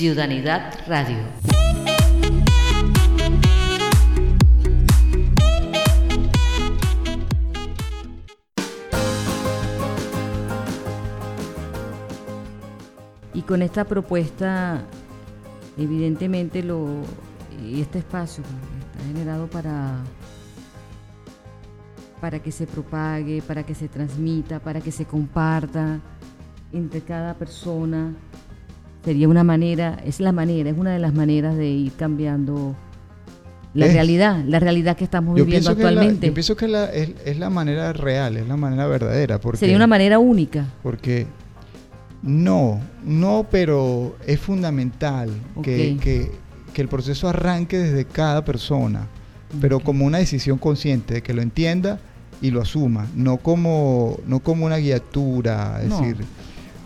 Ciudadanidad 0.00 0.72
Radio. 0.86 1.18
Y 13.34 13.42
con 13.42 13.60
esta 13.60 13.84
propuesta 13.84 14.80
evidentemente 15.76 16.62
lo 16.62 17.02
este 17.62 17.98
espacio 17.98 18.42
está 18.42 19.04
generado 19.06 19.48
para 19.48 19.98
para 22.22 22.38
que 22.38 22.52
se 22.52 22.66
propague, 22.66 23.42
para 23.42 23.64
que 23.64 23.74
se 23.74 23.88
transmita, 23.88 24.60
para 24.60 24.80
que 24.80 24.92
se 24.92 25.04
comparta 25.04 26.00
entre 26.72 27.02
cada 27.02 27.34
persona. 27.34 28.14
Sería 29.04 29.28
una 29.28 29.44
manera, 29.44 29.98
es 30.04 30.20
la 30.20 30.32
manera, 30.32 30.70
es 30.70 30.76
una 30.78 30.92
de 30.92 30.98
las 30.98 31.14
maneras 31.14 31.56
de 31.56 31.68
ir 31.70 31.92
cambiando 31.92 32.76
la 33.72 33.86
Es- 33.86 33.92
realidad, 33.94 34.44
la 34.46 34.58
realidad 34.60 34.96
que 34.96 35.04
estamos 35.04 35.38
Yo 35.38 35.44
viviendo 35.44 35.74
que, 35.76 35.82
la, 35.84 35.88
actualmente. 35.88 36.26
yo 36.26 36.34
pienso 36.34 36.56
que 36.56 36.68
la- 36.68 36.86
es, 36.92 37.10
es 37.24 37.38
la 37.38 37.48
manera 37.50 37.92
real, 37.92 38.36
es 38.36 38.46
la 38.46 38.56
manera 38.56 38.86
verdadera. 38.86 39.40
Porque, 39.40 39.58
Sería 39.58 39.76
una 39.76 39.86
manera 39.86 40.18
única. 40.18 40.66
porque 40.82 41.26
no, 42.22 42.80
no, 43.04 43.46
pero 43.50 44.16
es 44.26 44.38
fundamental 44.40 45.30
que, 45.62 45.96
que- 46.00 46.30
que 46.74 46.82
el 46.82 46.88
proceso 46.88 47.28
arranque 47.28 47.78
desde 47.78 48.04
cada 48.04 48.44
persona, 48.44 49.06
pero 49.60 49.80
como 49.80 50.04
una 50.04 50.18
decisión 50.18 50.58
consciente, 50.58 51.14
de 51.14 51.22
que 51.22 51.32
lo 51.32 51.40
entienda 51.42 51.98
y 52.42 52.50
lo 52.50 52.60
asuma, 52.60 53.06
no 53.16 53.38
como, 53.38 54.18
no 54.26 54.40
como 54.40 54.66
una 54.66 54.76
guiatura, 54.76 55.80
es 55.82 55.88
No. 55.88 56.00
decir, 56.00 56.16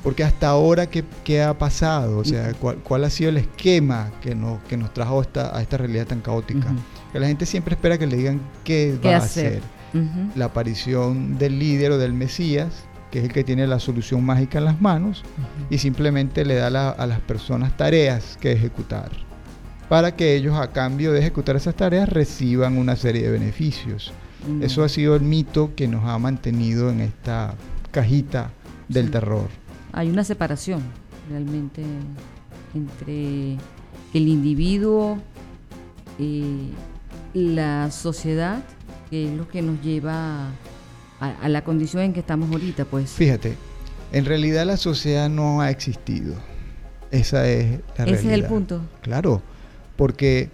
porque 0.04 0.22
hasta 0.22 0.48
ahora, 0.48 0.86
¿qué, 0.86 1.02
qué 1.24 1.42
ha 1.42 1.56
pasado? 1.58 2.18
O 2.18 2.24
sea, 2.24 2.52
¿cuál, 2.60 2.76
cuál 2.76 3.04
ha 3.04 3.10
sido 3.10 3.30
el 3.30 3.38
esquema 3.38 4.10
que 4.20 4.34
nos, 4.34 4.62
que 4.64 4.76
nos 4.76 4.92
trajo 4.94 5.18
a 5.18 5.22
esta, 5.22 5.56
a 5.56 5.62
esta 5.62 5.76
realidad 5.78 6.06
tan 6.06 6.20
caótica? 6.20 6.68
Que 7.12 7.18
la 7.18 7.26
gente 7.26 7.46
siempre 7.46 7.74
espera 7.74 7.96
que 7.98 8.06
le 8.06 8.16
digan 8.18 8.40
qué, 8.64 8.98
¿Qué 9.00 9.08
va 9.08 9.14
a 9.14 9.18
hacer? 9.18 9.62
La 10.36 10.46
aparición 10.46 11.38
del 11.38 11.58
líder 11.58 11.92
o 11.92 11.98
del 11.98 12.12
Mesías, 12.12 12.84
que 13.10 13.20
es 13.20 13.24
el 13.26 13.32
que 13.32 13.44
tiene 13.44 13.66
la 13.66 13.78
solución 13.80 14.24
mágica 14.24 14.58
en 14.58 14.64
las 14.66 14.80
manos, 14.80 15.22
y 15.70 15.78
simplemente 15.78 16.44
le 16.44 16.56
da 16.56 16.68
la- 16.68 16.90
a 16.90 17.06
las 17.06 17.20
personas 17.20 17.76
tareas 17.76 18.36
que 18.40 18.52
ejecutar, 18.52 19.10
para 19.88 20.16
que 20.16 20.34
ellos 20.34 20.58
a 20.58 20.72
cambio 20.72 21.12
de 21.12 21.20
ejecutar 21.20 21.54
esas 21.56 21.76
tareas 21.76 22.08
reciban 22.08 22.76
una 22.76 22.96
serie 22.96 23.22
de 23.22 23.30
beneficios. 23.30 24.12
Eso 24.60 24.82
ha 24.84 24.88
sido 24.90 25.14
el 25.16 25.22
mito 25.22 25.70
que 25.76 25.88
nos 25.88 26.04
ha 26.04 26.18
mantenido 26.18 26.90
en 26.90 27.00
esta 27.00 27.54
cajita 27.92 28.50
del 28.88 29.06
Sí. 29.06 29.12
terror. 29.12 29.48
Hay 29.94 30.10
una 30.10 30.24
separación 30.24 30.82
realmente 31.30 31.82
entre 32.74 33.52
el 34.12 34.28
individuo 34.28 35.18
y 36.18 36.70
la 37.32 37.90
sociedad, 37.90 38.62
que 39.10 39.26
es 39.26 39.36
lo 39.36 39.48
que 39.48 39.62
nos 39.62 39.80
lleva 39.82 40.48
a, 41.20 41.30
a 41.42 41.48
la 41.48 41.62
condición 41.64 42.02
en 42.02 42.12
que 42.12 42.20
estamos 42.20 42.50
ahorita, 42.50 42.84
pues. 42.84 43.10
Fíjate, 43.10 43.56
en 44.12 44.24
realidad 44.24 44.66
la 44.66 44.76
sociedad 44.76 45.28
no 45.28 45.60
ha 45.60 45.70
existido. 45.70 46.34
Esa 47.10 47.48
es 47.48 47.80
la 47.96 48.04
Ese 48.04 48.14
es 48.14 48.20
el 48.22 48.26
realidad. 48.28 48.48
punto. 48.48 48.80
Claro, 49.02 49.42
porque 49.96 50.50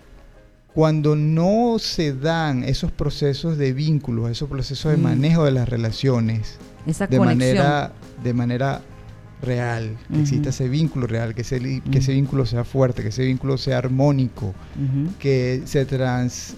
cuando 0.74 1.16
no 1.16 1.78
se 1.78 2.12
dan 2.14 2.64
esos 2.64 2.92
procesos 2.92 3.56
de 3.58 3.72
vínculos, 3.72 4.30
esos 4.30 4.48
procesos 4.48 4.92
de 4.92 4.98
Mm. 4.98 5.02
manejo 5.02 5.44
de 5.44 5.50
las 5.52 5.68
relaciones, 5.68 6.58
Esa 6.86 7.06
de 7.06 7.16
conexión. 7.18 7.56
manera, 7.56 7.92
de 8.22 8.34
manera 8.34 8.80
real, 9.42 9.96
que 10.12 10.20
exista 10.20 10.50
ese 10.50 10.68
vínculo 10.68 11.06
real, 11.06 11.34
que 11.34 11.42
ese, 11.42 11.60
que 11.90 11.98
ese 11.98 12.12
vínculo 12.12 12.46
sea 12.46 12.64
fuerte, 12.64 13.02
que 13.02 13.08
ese 13.08 13.24
vínculo 13.24 13.58
sea 13.58 13.78
armónico, 13.78 14.54
que 15.18 15.62
se 15.64 15.84
trans, 15.84 16.56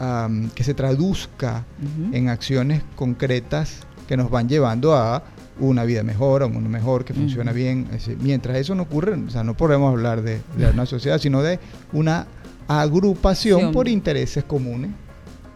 eh, 0.00 0.48
que 0.54 0.64
se 0.64 0.74
traduzca 0.74 1.64
en 2.12 2.28
acciones 2.28 2.82
concretas 2.96 3.80
que 4.08 4.16
nos 4.16 4.30
van 4.30 4.48
llevando 4.48 4.94
a 4.94 5.22
una 5.60 5.84
vida 5.84 6.02
mejor, 6.02 6.42
a 6.42 6.46
un 6.46 6.54
mundo 6.54 6.68
mejor, 6.68 7.04
que 7.04 7.14
funciona 7.14 7.52
bien. 7.52 7.86
Mientras 8.20 8.56
eso 8.56 8.74
no 8.74 8.82
ocurre, 8.84 9.14
o 9.14 9.30
sea, 9.30 9.44
no 9.44 9.56
podemos 9.56 9.90
hablar 9.92 10.22
de, 10.22 10.40
de 10.56 10.70
una 10.70 10.86
sociedad, 10.94 11.18
sino 11.18 11.42
de 11.42 11.58
una 11.92 12.26
agrupación 12.68 13.72
por 13.72 13.88
intereses 13.88 14.44
comunes. 14.44 14.90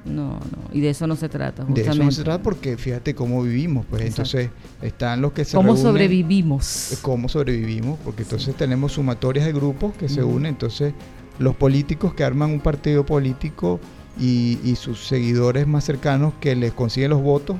No, 0.09 0.33
no, 0.35 0.41
y 0.73 0.81
de 0.81 0.91
eso 0.91 1.07
no 1.07 1.17
se 1.17 1.29
trata. 1.29 1.65
De 1.65 1.83
eso 1.83 1.95
no 1.95 2.07
justamente. 2.07 2.15
se 2.17 2.23
trata 2.25 2.43
porque 2.43 2.77
fíjate 2.77 3.15
cómo 3.15 3.43
vivimos, 3.43 3.85
pues 3.89 4.03
Exacto. 4.03 4.39
entonces 4.39 4.51
están 4.83 5.21
los 5.21 5.33
que 5.33 5.45
se 5.45 5.57
¿Cómo 5.57 5.75
reúnen, 5.75 5.83
sobrevivimos? 5.83 6.93
eh, 6.93 6.99
cómo 7.03 7.29
sobrevivimos, 7.29 7.99
porque 8.05 8.23
entonces 8.23 8.55
tenemos 8.57 8.93
sumatorias 8.93 9.47
de 9.47 9.53
grupos 9.53 9.95
que 9.97 10.09
se 10.09 10.23
unen, 10.23 10.47
entonces 10.47 10.95
los 11.39 11.55
políticos 11.55 12.15
que 12.15 12.25
arman 12.25 12.51
un 12.51 12.61
partido 12.61 13.05
político 13.07 13.79
y, 14.19 14.59
y 14.65 14.77
sus 14.77 15.07
seguidores 15.07 15.67
más 15.67 15.85
cercanos 15.85 16.33
que 16.41 16.57
les 16.57 16.73
consiguen 16.73 17.11
los 17.11 17.23
votos, 17.23 17.57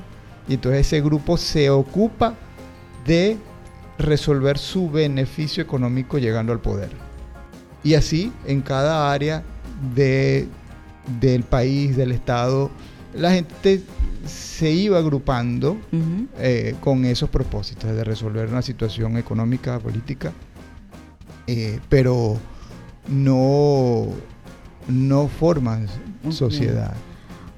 y 0.47 0.55
entonces 0.55 0.81
ese 0.87 1.01
grupo 1.01 1.37
se 1.37 1.69
ocupa 1.69 2.35
de 3.05 3.37
resolver 3.97 4.57
su 4.57 4.89
beneficio 4.89 5.61
económico 5.61 6.17
llegando 6.17 6.51
al 6.53 6.59
poder. 6.59 6.89
Y 7.83 7.93
así 7.93 8.31
en 8.45 8.61
cada 8.61 9.11
área 9.11 9.43
de, 9.95 10.47
del 11.19 11.43
país, 11.43 11.95
del 11.97 12.11
Estado, 12.11 12.69
la 13.13 13.31
gente 13.31 13.81
se 14.25 14.71
iba 14.71 14.97
agrupando 14.99 15.77
eh, 16.37 16.75
con 16.81 17.05
esos 17.05 17.29
propósitos 17.29 17.89
de 17.95 18.03
resolver 18.03 18.47
una 18.49 18.61
situación 18.61 19.17
económica, 19.17 19.79
política, 19.79 20.31
eh, 21.47 21.79
pero 21.89 22.37
no, 23.07 24.07
no 24.87 25.27
forman 25.27 25.87
sociedad. 26.29 26.93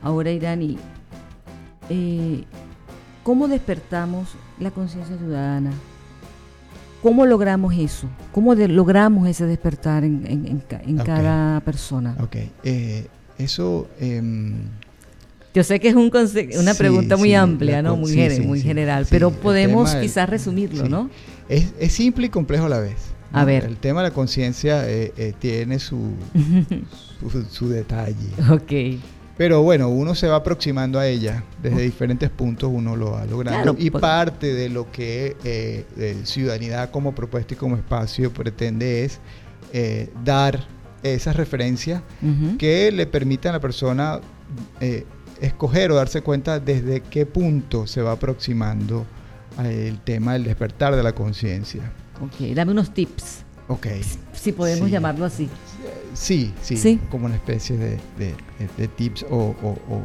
Ahora, 0.02 0.32
Irani, 0.32 0.78
eh, 1.90 2.44
¿cómo 3.24 3.48
despertamos 3.48 4.30
la 4.60 4.72
conciencia 4.72 5.18
ciudadana? 5.18 5.72
¿Cómo 7.02 7.26
logramos 7.26 7.74
eso? 7.76 8.08
¿Cómo 8.32 8.56
de- 8.56 8.68
logramos 8.68 9.28
ese 9.28 9.46
despertar 9.48 10.04
en, 10.04 10.26
en- 10.28 10.46
en 10.48 10.60
ca- 10.60 10.82
en 10.86 11.00
Ok. 11.00 11.06
cada 11.08 11.60
persona? 11.62 12.16
Ok, 12.22 12.36
eso... 13.44 13.88
em, 14.00 14.54
Yo 15.54 15.64
sé 15.64 15.80
que 15.80 15.90
es 15.90 15.96
un 15.96 16.10
una 16.14 16.74
Sí, 16.74 16.78
pregunta 16.78 17.18
muy 17.18 17.30
sí, 17.30 17.36
amplia, 17.36 17.82
¿no? 17.82 17.96
Muy, 17.98 18.12
sí, 18.12 18.18
gene- 18.18 18.36
sí, 18.38 18.42
muy 18.42 18.62
general, 18.62 19.06
pero 19.10 19.32
podemos 19.32 19.92
del- 19.94 20.02
quizás 20.04 20.30
resumirlo. 20.30 20.88
¿no? 20.88 21.10
es, 21.50 21.74
es 21.80 21.92
simple 21.92 22.28
y 22.28 22.30
complejo 22.30 22.66
a 22.66 22.70
la 22.70 22.80
vez. 22.80 22.96
A 23.34 23.46
ver. 23.46 23.64
El 23.66 23.78
tema 23.78 24.02
de 24.04 24.10
la 24.10 24.14
conciencia 24.14 24.90
eh, 24.90 25.14
eh, 25.18 25.34
tiene 25.40 25.80
su, 25.80 26.12
su, 27.32 27.44
su 27.50 27.70
detalle. 27.70 28.16
ok. 28.50 29.00
Pero 29.38 29.64
bueno, 29.64 29.90
uno 29.90 30.14
se 30.14 30.28
va 30.28 30.36
aproximando 30.36 31.00
a 31.00 31.08
ella 31.08 31.44
desde 31.64 31.82
diferentes 31.82 32.30
puntos, 32.30 32.70
uno 32.72 32.96
lo 32.96 33.12
va 33.12 33.26
logrando. 33.26 33.74
Claro, 33.74 33.76
y 33.80 33.90
parte 33.90 34.54
de 34.54 34.70
lo 34.70 34.92
que 34.92 35.36
eh, 35.44 35.86
eh, 35.98 36.18
Ciudadanidad 36.26 36.92
como 36.92 37.16
propuesta 37.16 37.54
y 37.56 37.58
como 37.58 37.76
espacio 37.76 38.32
pretende 38.32 39.04
es 39.06 39.20
eh, 39.74 40.10
dar 40.24 40.64
esas 41.04 41.36
referencias 41.36 42.02
Ujú. 42.22 42.58
que 42.58 42.92
le 42.92 43.06
permitan 43.08 43.52
a 43.52 43.54
la 43.54 43.60
persona 43.60 44.20
eh, 44.80 45.06
escoger 45.40 45.92
o 45.92 45.96
darse 45.96 46.22
cuenta 46.22 46.60
desde 46.60 47.02
qué 47.02 47.26
punto 47.26 47.88
se 47.88 48.02
va 48.02 48.12
aproximando 48.14 49.06
al 49.58 50.00
tema 50.04 50.34
del 50.34 50.44
despertar 50.44 50.96
de 50.96 51.04
la 51.04 51.14
conciencia. 51.14 51.92
Ok, 52.22 52.54
dame 52.54 52.72
unos 52.72 52.94
tips, 52.94 53.44
Ok. 53.68 53.88
si 54.34 54.52
podemos 54.52 54.86
Sí. 54.88 54.92
llamarlo 54.92 55.26
así. 55.26 55.50
Sí, 56.14 56.54
sí, 56.62 56.78
Sí. 56.78 57.00
como 57.10 57.26
una 57.26 57.36
especie 57.36 57.78
de, 57.78 57.98
de- 58.20 58.36
de- 58.78 58.88
tips 58.88 59.26
o, 59.30 59.56
o- 59.64 59.80
o- 59.90 60.04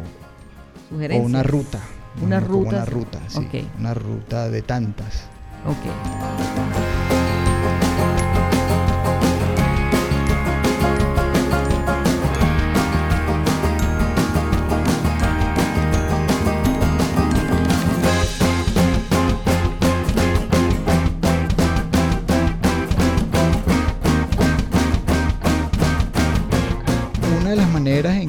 o 0.94 1.16
una 1.18 1.42
ruta. 1.42 1.80
Una 2.22 2.40
Como 2.40 2.62
ruta. 2.64 2.76
Una 2.76 2.84
ruta, 2.86 3.20
sí. 3.28 3.38
Ok. 3.38 3.54
Una 3.78 3.92
ruta 3.92 4.48
de 4.48 4.62
tantas. 4.62 5.24
Ok. 5.66 6.95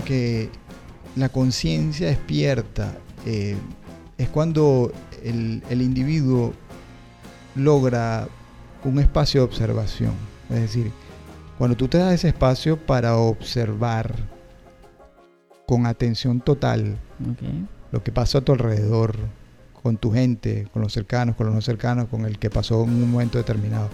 Que 0.08 0.50
la 1.18 1.28
conciencia 1.28 2.08
despierta 2.08 2.94
eh, 3.26 3.58
es 4.18 4.30
cuando 4.30 4.94
el, 5.22 5.62
el 5.70 5.82
individuo 5.82 6.54
logra 7.56 8.30
un 8.86 9.00
espacio 9.00 9.42
de 9.42 9.46
observación. 9.48 10.14
Es 10.50 10.62
decir, 10.62 10.94
cuando 11.58 11.76
tú 11.76 11.90
te 11.90 11.98
das 11.98 12.14
ese 12.14 12.30
espacio 12.30 12.78
para 12.78 13.18
observar 13.18 14.16
con 15.66 15.86
atención 15.86 16.40
total 16.40 16.98
lo 17.92 18.02
que 18.02 18.14
pasa 18.14 18.38
a 18.38 18.42
tu 18.42 18.54
alrededor, 18.54 19.18
con 19.84 19.98
tu 19.98 20.14
gente, 20.14 20.70
con 20.72 20.84
los 20.84 20.94
cercanos, 20.94 21.36
con 21.36 21.48
los 21.48 21.56
no 21.56 21.62
cercanos, 21.62 22.08
con 22.08 22.26
el 22.26 22.40
que 22.40 22.50
pasó 22.50 22.82
en 22.86 22.92
un 22.92 23.12
momento 23.12 23.38
determinado. 23.38 23.90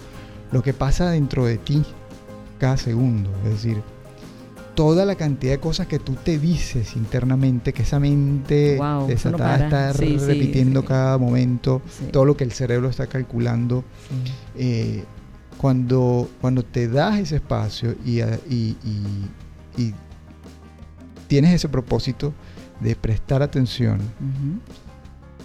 Lo 0.52 0.62
que 0.62 0.74
pasa 0.74 1.10
dentro 1.10 1.44
de 1.44 1.58
ti 1.58 1.82
cada 2.60 2.76
segundo, 2.76 3.30
es 3.44 3.50
decir, 3.50 3.82
toda 4.74 5.04
la 5.04 5.14
cantidad 5.14 5.52
de 5.52 5.60
cosas 5.60 5.86
que 5.86 5.98
tú 5.98 6.14
te 6.14 6.38
dices 6.38 6.96
internamente, 6.96 7.72
que 7.72 7.82
esa 7.82 8.00
mente 8.00 8.76
Wow, 8.78 9.08
eso 9.08 9.30
no 9.30 9.36
desatada 9.38 9.64
está 9.66 9.94
Sí, 9.94 10.16
repitiendo 10.18 10.80
sí. 10.80 10.86
cada 10.88 11.16
momento, 11.18 11.80
todo 12.12 12.24
lo 12.24 12.36
que 12.36 12.44
el 12.44 12.52
cerebro 12.52 12.88
está 12.88 13.06
calculando, 13.06 13.84
eh, 14.56 15.04
cuando, 15.58 16.28
cuando 16.40 16.64
te 16.64 16.88
das 16.88 17.18
ese 17.20 17.36
espacio 17.36 17.94
y, 18.04 18.20
a- 18.20 18.38
y- 18.50 18.76
y- 18.84 19.80
y 19.82 19.94
tienes 21.28 21.52
ese 21.54 21.68
propósito 21.68 22.32
de 22.80 22.96
prestar 22.96 23.42
atención, 23.42 23.98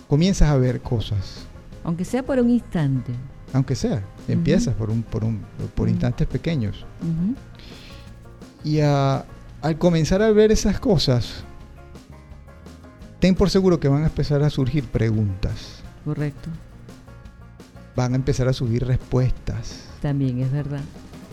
comienzas 0.07 0.49
a 0.49 0.57
ver 0.57 0.81
cosas, 0.81 1.45
Aunque 1.83 2.03
sea 2.05 2.23
por 2.23 2.39
un 2.39 2.49
instante. 2.49 3.13
aunque 3.53 3.75
sea, 3.75 4.03
empiezas 4.27 4.73
por, 4.75 4.89
un, 4.89 5.01
por, 5.03 5.23
un, 5.23 5.39
por 5.75 5.87
instantes 5.87 6.27
pequeños. 6.27 6.85
Y 8.63 8.79
a- 8.81 9.25
al 9.61 9.77
comenzar 9.77 10.21
a 10.21 10.31
ver 10.31 10.51
esas 10.51 10.79
cosas, 10.79 11.43
ten 13.19 13.35
por 13.35 13.49
seguro 13.49 13.79
que 13.79 13.87
van 13.87 14.03
a 14.03 14.07
empezar 14.07 14.43
a 14.43 14.49
surgir 14.49 14.83
preguntas, 14.85 15.81
Correcto. 16.05 16.49
van 17.95 18.13
a 18.13 18.15
empezar 18.15 18.47
a 18.47 18.53
surgir 18.53 18.85
respuestas, 18.85 19.85
También 20.01 20.39
es 20.41 20.51
verdad. 20.51 20.81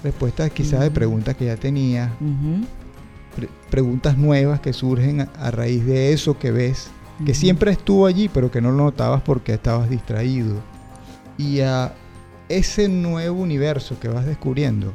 respuestas 0.02 0.50
quizás 0.50 0.80
de 0.80 0.90
preguntas 0.90 1.36
que 1.36 1.44
ya 1.46 1.56
pre- 3.36 3.48
preguntas 3.70 4.16
nuevas 4.18 4.60
que 4.60 4.72
surgen 4.72 5.20
a, 5.22 5.28
a 5.38 5.50
raíz 5.50 5.84
de 5.86 6.12
eso 6.12 6.38
que 6.38 6.50
ves, 6.50 6.88
que 7.24 7.34
siempre 7.34 7.70
estuvo 7.70 8.06
allí, 8.06 8.28
pero 8.28 8.50
que 8.50 8.60
no 8.60 8.70
lo 8.72 8.84
notabas 8.84 9.22
porque 9.22 9.54
estabas 9.54 9.88
distraído. 9.88 10.54
Y 11.38 11.60
a 11.60 11.92
ese 12.48 12.88
nuevo 12.88 13.40
universo 13.40 13.98
que 14.00 14.08
vas 14.08 14.26
descubriendo. 14.26 14.92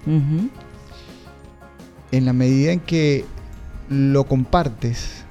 En 2.11 2.25
la 2.25 2.33
medida 2.33 2.71
en 2.71 2.79
que 2.79 3.25
lo 3.89 4.25
compartes, 4.25 5.23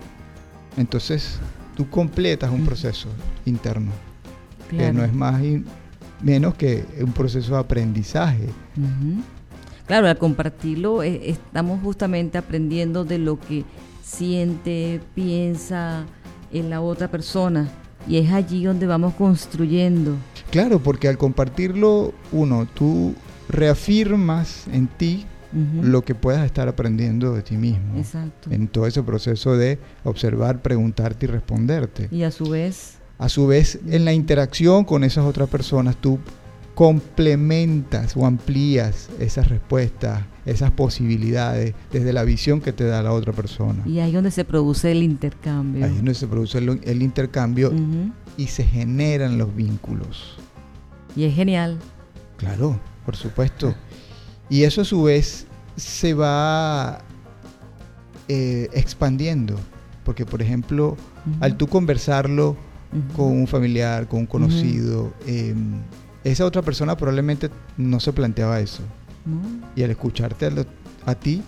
entonces 0.76 1.38
tú 1.76 1.88
completas 1.88 2.50
un 2.50 2.64
proceso 2.64 3.08
interno, 3.44 3.90
que 4.68 4.92
no 4.92 5.04
es 5.04 5.12
más 5.12 5.42
y 5.42 5.64
menos 6.22 6.54
que 6.54 6.84
un 7.00 7.12
proceso 7.12 7.54
de 7.54 7.60
aprendizaje. 7.60 8.48
Claro, 9.86 10.08
al 10.08 10.18
compartirlo 10.18 11.02
eh, 11.02 11.30
estamos 11.30 11.80
justamente 11.82 12.38
aprendiendo 12.38 13.04
de 13.04 13.18
lo 13.18 13.38
que 13.38 13.64
siente, 14.02 15.00
piensa 15.14 16.04
en 16.52 16.70
la 16.70 16.80
otra 16.80 17.10
persona 17.10 17.68
y 18.06 18.18
es 18.18 18.32
allí 18.32 18.64
donde 18.64 18.86
vamos 18.86 19.14
construyendo. 19.14 20.14
Claro, 20.50 20.80
porque 20.80 21.08
al 21.08 21.18
compartirlo, 21.18 22.12
uno, 22.32 22.66
tú 22.74 23.14
reafirmas 23.48 24.66
en 24.72 24.86
ti 24.86 25.26
Lo 25.82 26.02
que 26.02 26.14
puedas 26.14 26.44
estar 26.46 26.68
aprendiendo 26.68 27.34
de 27.34 27.42
ti 27.42 27.56
mismo. 27.56 27.96
Exacto. 27.96 28.50
En 28.52 28.68
todo 28.68 28.86
ese 28.86 29.02
proceso 29.02 29.56
de 29.56 29.78
observar, 30.04 30.62
preguntarte 30.62 31.26
y 31.26 31.28
responderte. 31.28 32.08
Y 32.12 32.22
a 32.22 32.30
su 32.30 32.44
vez, 32.50 32.98
A 33.18 33.28
su 33.28 33.46
vez, 33.46 33.78
en 33.88 34.04
la 34.04 34.12
interacción 34.12 34.84
con 34.84 35.04
esas 35.04 35.24
otras 35.24 35.48
personas, 35.48 35.96
tú 35.96 36.18
complementas 36.74 38.16
o 38.16 38.24
amplías 38.24 39.10
esas 39.18 39.48
respuestas, 39.48 40.22
esas 40.46 40.70
posibilidades 40.70 41.74
desde 41.92 42.12
la 42.12 42.22
visión 42.24 42.60
que 42.60 42.72
te 42.72 42.84
da 42.84 43.02
la 43.02 43.12
otra 43.12 43.32
persona. 43.32 43.82
y 43.86 43.98
ahí 43.98 44.08
es 44.08 44.14
donde 44.14 44.30
se 44.30 44.44
produce 44.44 44.90
el 44.92 45.02
intercambio. 45.02 45.84
Ahí 45.84 45.90
es 45.90 45.96
donde 45.96 46.14
se 46.14 46.26
produce 46.26 46.58
el, 46.58 46.80
el 46.84 47.02
intercambio 47.02 47.72
y 48.36 48.46
se 48.46 48.64
generan 48.64 49.36
los 49.36 49.54
vínculos. 49.54 50.38
Y 51.16 51.24
es 51.24 51.34
genial. 51.34 51.78
Claro, 52.36 52.80
por 53.04 53.16
supuesto. 53.16 53.74
Y 54.50 54.64
eso 54.64 54.80
a 54.82 54.84
su 54.84 55.04
vez 55.04 55.46
se 55.76 56.12
va 56.12 56.98
eh, 58.28 58.68
expandiendo. 58.72 59.56
Porque, 60.04 60.26
por 60.26 60.42
ejemplo, 60.42 60.96
al 61.40 61.56
tú 61.56 61.66
conversarlo 61.68 62.56
con 63.16 63.26
un 63.28 63.46
familiar, 63.46 64.08
con 64.08 64.20
un 64.20 64.26
conocido, 64.26 65.12
eh, 65.26 65.54
esa 66.24 66.44
otra 66.44 66.62
persona 66.62 66.96
probablemente 66.96 67.48
no 67.76 68.00
se 68.00 68.12
planteaba 68.12 68.60
eso. 68.60 68.82
Y 69.76 69.82
al 69.82 69.90
escucharte 69.90 70.46
a, 70.46 70.50
lo- 70.50 70.66
a 71.06 71.14
ti, 71.14 71.42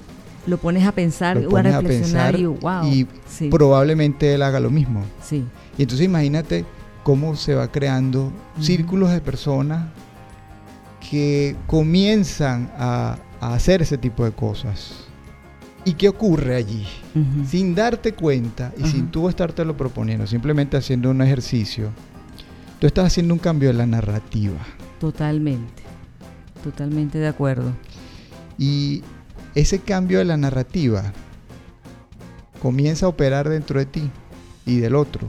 Lo 0.46 0.58
pones 0.58 0.84
a 0.86 0.92
pensar 0.92 1.36
Lo 1.38 1.48
o 1.50 1.56
a 1.56 1.60
a 1.60 1.62
reflexionar 1.62 2.32
pensar 2.34 2.40
y 2.40 2.44
wow. 2.46 2.84
y 2.86 3.06
sí, 3.28 3.48
probablemente 3.48 4.34
él 4.34 4.42
haga 4.42 4.60
lo 4.60 4.70
mismo. 4.70 5.02
sí. 5.22 5.44
Y 5.78 5.82
entonces 5.82 6.04
imagínate 6.04 6.64
cómo 7.02 7.34
se 7.34 7.54
va 7.54 7.70
creando 7.72 8.30
círculos 8.60 9.10
de 9.10 9.20
personas 9.20 9.86
que 11.12 11.57
comienzan 11.66 12.72
a, 12.79 13.18
a 13.38 13.53
hacer 13.53 13.83
ese 13.83 13.98
tipo 13.98 14.25
de 14.25 14.33
cosas. 14.33 15.05
¿Y 15.85 15.92
qué 15.92 16.09
ocurre 16.09 16.57
allí? 16.57 16.87
Sin 17.46 17.75
darte 17.75 18.14
cuenta 18.14 18.72
y 18.79 18.87
sin 18.87 19.09
tú 19.09 19.29
estártelo 19.29 19.77
proponiendo, 19.77 20.27
simplemente 20.27 20.79
haciendo 20.79 21.11
un 21.11 21.20
ejercicio, 21.20 21.90
tú 22.79 22.87
estás 22.87 23.09
haciendo 23.09 23.35
un 23.35 23.40
cambio 23.40 23.68
de 23.68 23.75
la 23.75 23.85
narrativa. 23.85 24.57
Totalmente. 24.98 25.83
Totalmente 26.64 27.18
de 27.18 27.29
acuerdo. 27.29 27.75
Y 28.57 29.03
ese 29.55 29.81
cambio 29.81 30.18
de 30.20 30.25
la 30.25 30.38
narrativa 30.38 31.12
comienza 32.62 33.05
a 33.05 33.11
operar 33.11 33.51
dentro 33.51 33.79
de 33.79 33.85
ti 33.85 34.11
y 34.64 34.79
del 34.79 34.94
otro, 34.94 35.29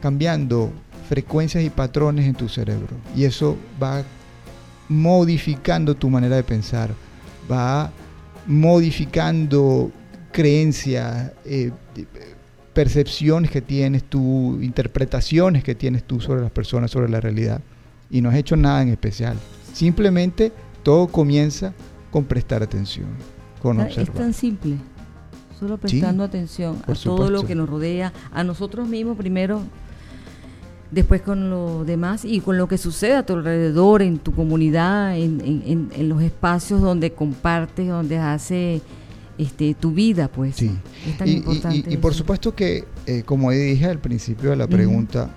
cambiando 0.00 0.72
frecuencias 1.10 1.62
y 1.62 1.68
patrones 1.68 2.24
en 2.24 2.34
tu 2.34 2.48
cerebro. 2.48 2.96
Y 3.14 3.24
eso 3.24 3.58
va 3.82 4.02
modificando 4.88 5.94
tu 5.94 6.08
manera 6.10 6.36
de 6.36 6.42
pensar, 6.44 6.90
va 7.50 7.90
modificando 8.46 9.90
creencias, 10.32 11.32
eh, 11.44 11.72
percepciones 12.72 13.50
que 13.50 13.62
tienes 13.62 14.04
tú, 14.04 14.58
interpretaciones 14.60 15.64
que 15.64 15.74
tienes 15.74 16.04
tú 16.04 16.20
sobre 16.20 16.42
las 16.42 16.50
personas, 16.50 16.90
sobre 16.90 17.08
la 17.08 17.20
realidad. 17.20 17.60
Y 18.10 18.20
no 18.20 18.28
has 18.28 18.36
hecho 18.36 18.54
nada 18.56 18.82
en 18.82 18.88
especial. 18.90 19.36
Simplemente 19.72 20.52
todo 20.82 21.08
comienza 21.08 21.72
con 22.10 22.24
prestar 22.24 22.62
atención, 22.62 23.06
con 23.62 23.80
Ah, 23.80 23.84
Es 23.88 23.98
observar. 23.98 24.16
tan 24.16 24.34
simple. 24.34 24.76
Solo 25.58 25.78
prestando 25.78 26.22
atención 26.22 26.82
a 26.86 26.92
todo 26.92 27.30
lo 27.30 27.44
que 27.46 27.54
nos 27.54 27.68
rodea, 27.68 28.12
a 28.30 28.44
nosotros 28.44 28.86
mismos 28.88 29.16
primero, 29.16 29.62
después 30.90 31.20
con 31.22 31.50
lo 31.50 31.84
demás 31.84 32.24
y 32.24 32.40
con 32.40 32.56
lo 32.58 32.68
que 32.68 32.78
sucede 32.78 33.14
a 33.14 33.26
tu 33.26 33.32
alrededor, 33.34 34.02
en 34.02 34.18
tu 34.18 34.32
comunidad, 34.32 35.16
en, 35.18 35.90
en- 35.94 36.08
los 36.08 36.22
espacios 36.22 36.80
donde 36.80 37.12
compartes, 37.12 37.88
donde 37.88 38.18
hace 38.18 38.80
este, 39.38 39.74
tu 39.74 39.92
vida, 39.92 40.28
pues. 40.28 40.56
Sí. 40.56 40.70
Es 41.06 41.18
tan 41.18 41.28
Y, 41.28 41.32
importante. 41.32 41.90
y- 41.90 41.94
y 41.94 41.96
por 41.98 42.14
supuesto 42.14 42.54
que, 42.54 42.84
eh, 43.06 43.22
como 43.26 43.50
dije 43.50 43.86
al 43.86 43.98
principio 43.98 44.50
de 44.50 44.56
la 44.56 44.66
pregunta, 44.66 45.30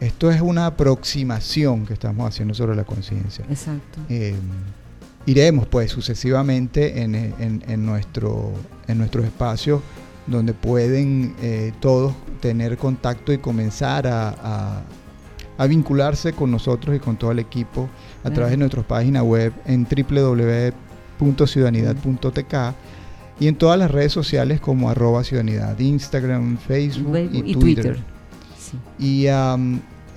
esto 0.00 0.30
es 0.30 0.40
una 0.40 0.66
aproximación 0.66 1.86
que 1.86 1.94
estamos 1.94 2.28
haciendo 2.28 2.54
sobre 2.54 2.76
la 2.76 2.84
conciencia. 2.84 3.44
Exacto. 3.48 4.00
Eh, 4.08 4.34
iremos 5.26 5.66
pues 5.66 5.90
sucesivamente 5.90 7.00
en, 7.02 7.14
en- 7.14 7.64
en 7.66 7.86
nuestro, 7.86 8.52
en 8.86 8.98
nuestros 8.98 9.24
espacios 9.24 9.80
donde 10.26 10.52
pueden 10.52 11.34
eh, 11.42 11.72
todos 11.80 12.12
tener 12.48 12.76
contacto 12.76 13.32
y 13.32 13.38
comenzar 13.38 14.06
a, 14.06 14.28
a- 14.28 14.82
a 15.56 15.66
vincularse 15.66 16.32
con 16.34 16.50
nosotros 16.50 16.94
y 16.96 16.98
con 16.98 17.16
todo 17.16 17.30
el 17.32 17.38
equipo 17.38 17.88
a 18.24 18.30
través 18.30 18.50
de 18.50 18.56
nuestra 18.58 18.82
página 18.82 19.22
web 19.22 19.52
en 19.66 19.86
www.ciudadanidad.tk 19.86 22.74
y 23.40 23.48
en 23.48 23.56
todas 23.56 23.78
las 23.78 23.90
redes 23.90 24.12
sociales 24.12 24.60
como 24.60 24.90
arroba 24.90 25.24
ciudadanidad, 25.24 25.78
Instagram, 25.78 26.58
Facebook 26.58 27.16
y, 27.32 27.38
y 27.52 27.54
Twitter. 27.54 27.84
Twitter. 27.84 27.98
Sí. 28.58 28.76
Y 28.98 29.26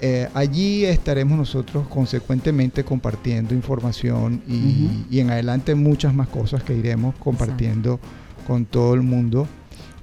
eh, 0.02 0.28
allí 0.34 0.84
estaremos 0.86 1.38
nosotros 1.38 1.88
consecuentemente 1.88 2.84
compartiendo 2.84 3.54
información 3.56 4.42
y 4.48 5.20
en 5.20 5.30
adelante 5.32 5.74
muchas 5.76 6.14
más 6.14 6.28
cosas 6.28 6.62
que 6.64 6.76
iremos 6.76 7.16
compartiendo 7.16 8.00
con 8.46 8.66
todo 8.66 8.94
el 8.94 9.02
mundo. 9.02 9.48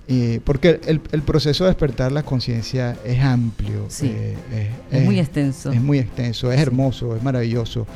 Eh, 0.06 0.40
porque 0.44 0.80
el, 0.86 1.00
el 1.12 1.22
proceso 1.22 1.64
de 1.64 1.70
despertar 1.70 2.12
la 2.12 2.22
conciencia 2.22 2.94
es 3.06 3.20
amplio, 3.20 3.86
Sí. 3.88 4.06
eh, 4.14 4.36
eh, 4.52 4.70
Es, 4.90 5.04
muy 5.04 5.18
extenso. 5.18 5.72
es 5.72 5.80
muy 5.80 5.98
extenso, 5.98 6.52
es 6.52 6.56
Sí. 6.58 6.62
hermoso, 6.62 7.16
es 7.16 7.22
maravilloso, 7.22 7.86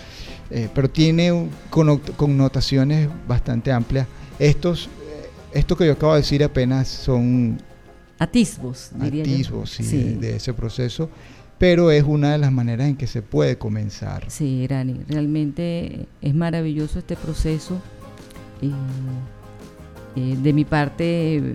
eh, 0.51 0.68
pero 0.75 0.88
tiene 0.88 1.49
connotaciones 2.16 3.09
bastante 3.27 3.73
amplias. 3.73 4.07
Estos, 4.38 4.87
eh, 4.87 5.29
esto 5.53 5.77
que 5.77 5.85
yo 5.87 5.92
acabo 5.92 6.14
de 6.14 6.21
decir 6.21 6.42
apenas 6.42 6.88
son 6.88 7.59
Atisbos, 8.18 8.90
diría 8.94 9.25
yo. 9.25 9.33
atisbos 9.35 9.71
sí, 9.71 9.85
Sí. 9.85 10.03
De, 10.03 10.14
de 10.16 10.37
ese 10.37 10.55
proceso, 10.55 11.11
pero 11.59 11.90
es 11.90 12.05
una 12.05 12.33
de 12.33 12.38
las 12.38 12.51
maneras 12.53 12.88
en 12.88 12.97
que 12.97 13.07
se 13.07 13.21
puede 13.21 13.59
comenzar. 13.59 14.25
Sí, 14.29 14.62
Irani, 14.62 15.01
realmente 15.09 16.07
es 16.23 16.35
maravilloso 16.35 16.99
este 17.01 17.16
proceso. 17.16 17.81
eh, 20.16 20.37
de 20.42 20.53
mi 20.53 20.64
parte, 20.64 21.37
eh, 21.37 21.55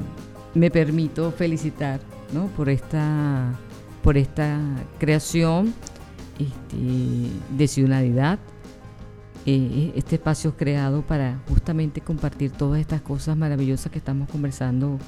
me 0.53 0.69
permito 0.69 1.31
felicitar 1.31 1.99
¿no? 2.33 2.47
por, 2.47 2.69
esta, 2.69 3.53
por 4.01 4.17
esta 4.17 4.59
creación 4.99 5.73
este, 6.39 7.29
de 7.55 7.67
ciudadanidad. 7.67 8.39
Eh, 9.45 9.91
este 9.95 10.15
espacio 10.15 10.51
es 10.51 10.55
creado 10.55 11.01
para 11.01 11.41
justamente 11.49 11.99
compartir 11.99 12.51
todas 12.51 12.79
estas 12.79 13.01
cosas 13.01 13.35
maravillosas 13.35 13.91
que 13.91 13.97
estamos 13.97 14.29
conversando 14.29 14.99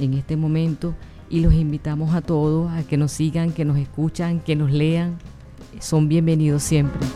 en 0.00 0.14
este 0.14 0.36
momento 0.36 0.94
y 1.28 1.40
los 1.40 1.52
invitamos 1.52 2.14
a 2.14 2.22
todos 2.22 2.70
a 2.70 2.82
que 2.84 2.96
nos 2.96 3.12
sigan, 3.12 3.52
que 3.52 3.64
nos 3.64 3.76
escuchan, 3.76 4.40
que 4.40 4.56
nos 4.56 4.70
lean. 4.70 5.18
Son 5.80 6.08
bienvenidos 6.08 6.62
siempre. 6.62 7.06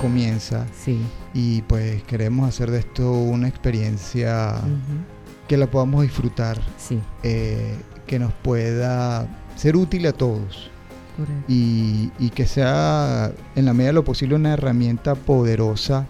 Comienza 0.00 0.66
Sí. 0.84 0.98
y 1.34 1.62
pues 1.62 2.02
queremos 2.04 2.48
hacer 2.48 2.70
de 2.70 2.78
esto 2.80 3.12
una 3.12 3.48
experiencia 3.48 4.54
que 5.48 5.56
la 5.56 5.70
podamos 5.70 6.02
disfrutar, 6.02 6.58
Sí, 6.78 7.00
eh, 7.22 7.76
que 8.06 8.18
nos 8.18 8.32
pueda 8.32 9.26
ser 9.56 9.76
útil 9.76 10.06
a 10.06 10.12
todos 10.12 10.70
correcto. 11.16 11.44
y, 11.48 12.10
y 12.18 12.30
que 12.30 12.46
sea 12.46 13.32
en 13.56 13.64
la 13.64 13.72
medida 13.72 13.88
de 13.88 13.92
lo 13.94 14.04
posible 14.04 14.34
una 14.36 14.52
herramienta 14.54 15.14
poderosa 15.14 16.06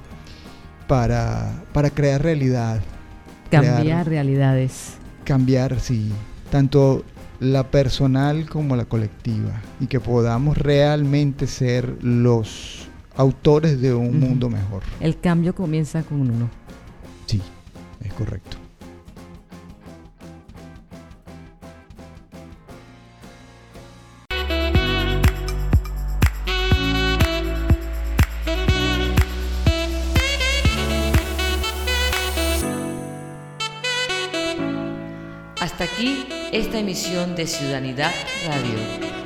para, 0.86 1.62
para 1.72 1.90
crear 1.90 2.22
realidad, 2.22 2.80
Cambiar 3.50 3.80
crear- 3.82 4.06
realidades. 4.08 4.94
cambiar, 5.24 5.80
sí, 5.80 6.10
tanto 6.50 7.04
la 7.40 7.70
personal 7.70 8.48
como 8.48 8.76
la 8.76 8.84
colectiva 8.84 9.62
y 9.80 9.86
que 9.86 9.98
podamos 10.00 10.58
realmente 10.58 11.46
ser 11.46 11.96
los 12.02 12.79
autores 13.20 13.80
de 13.80 13.92
un 13.92 14.18
mundo 14.18 14.48
mejor. 14.48 14.82
El 14.98 15.20
cambio 15.20 15.54
comienza 15.54 16.02
con 16.02 16.22
uno. 16.22 16.48
Sí, 17.26 17.40
es 18.02 18.12
correcto. 18.14 18.56
Hasta 35.60 35.84
aquí 35.84 36.26
esta 36.52 36.78
emisión 36.78 37.36
de 37.36 37.46
Ciudadanidad 37.46 38.12
Radio. 38.46 39.19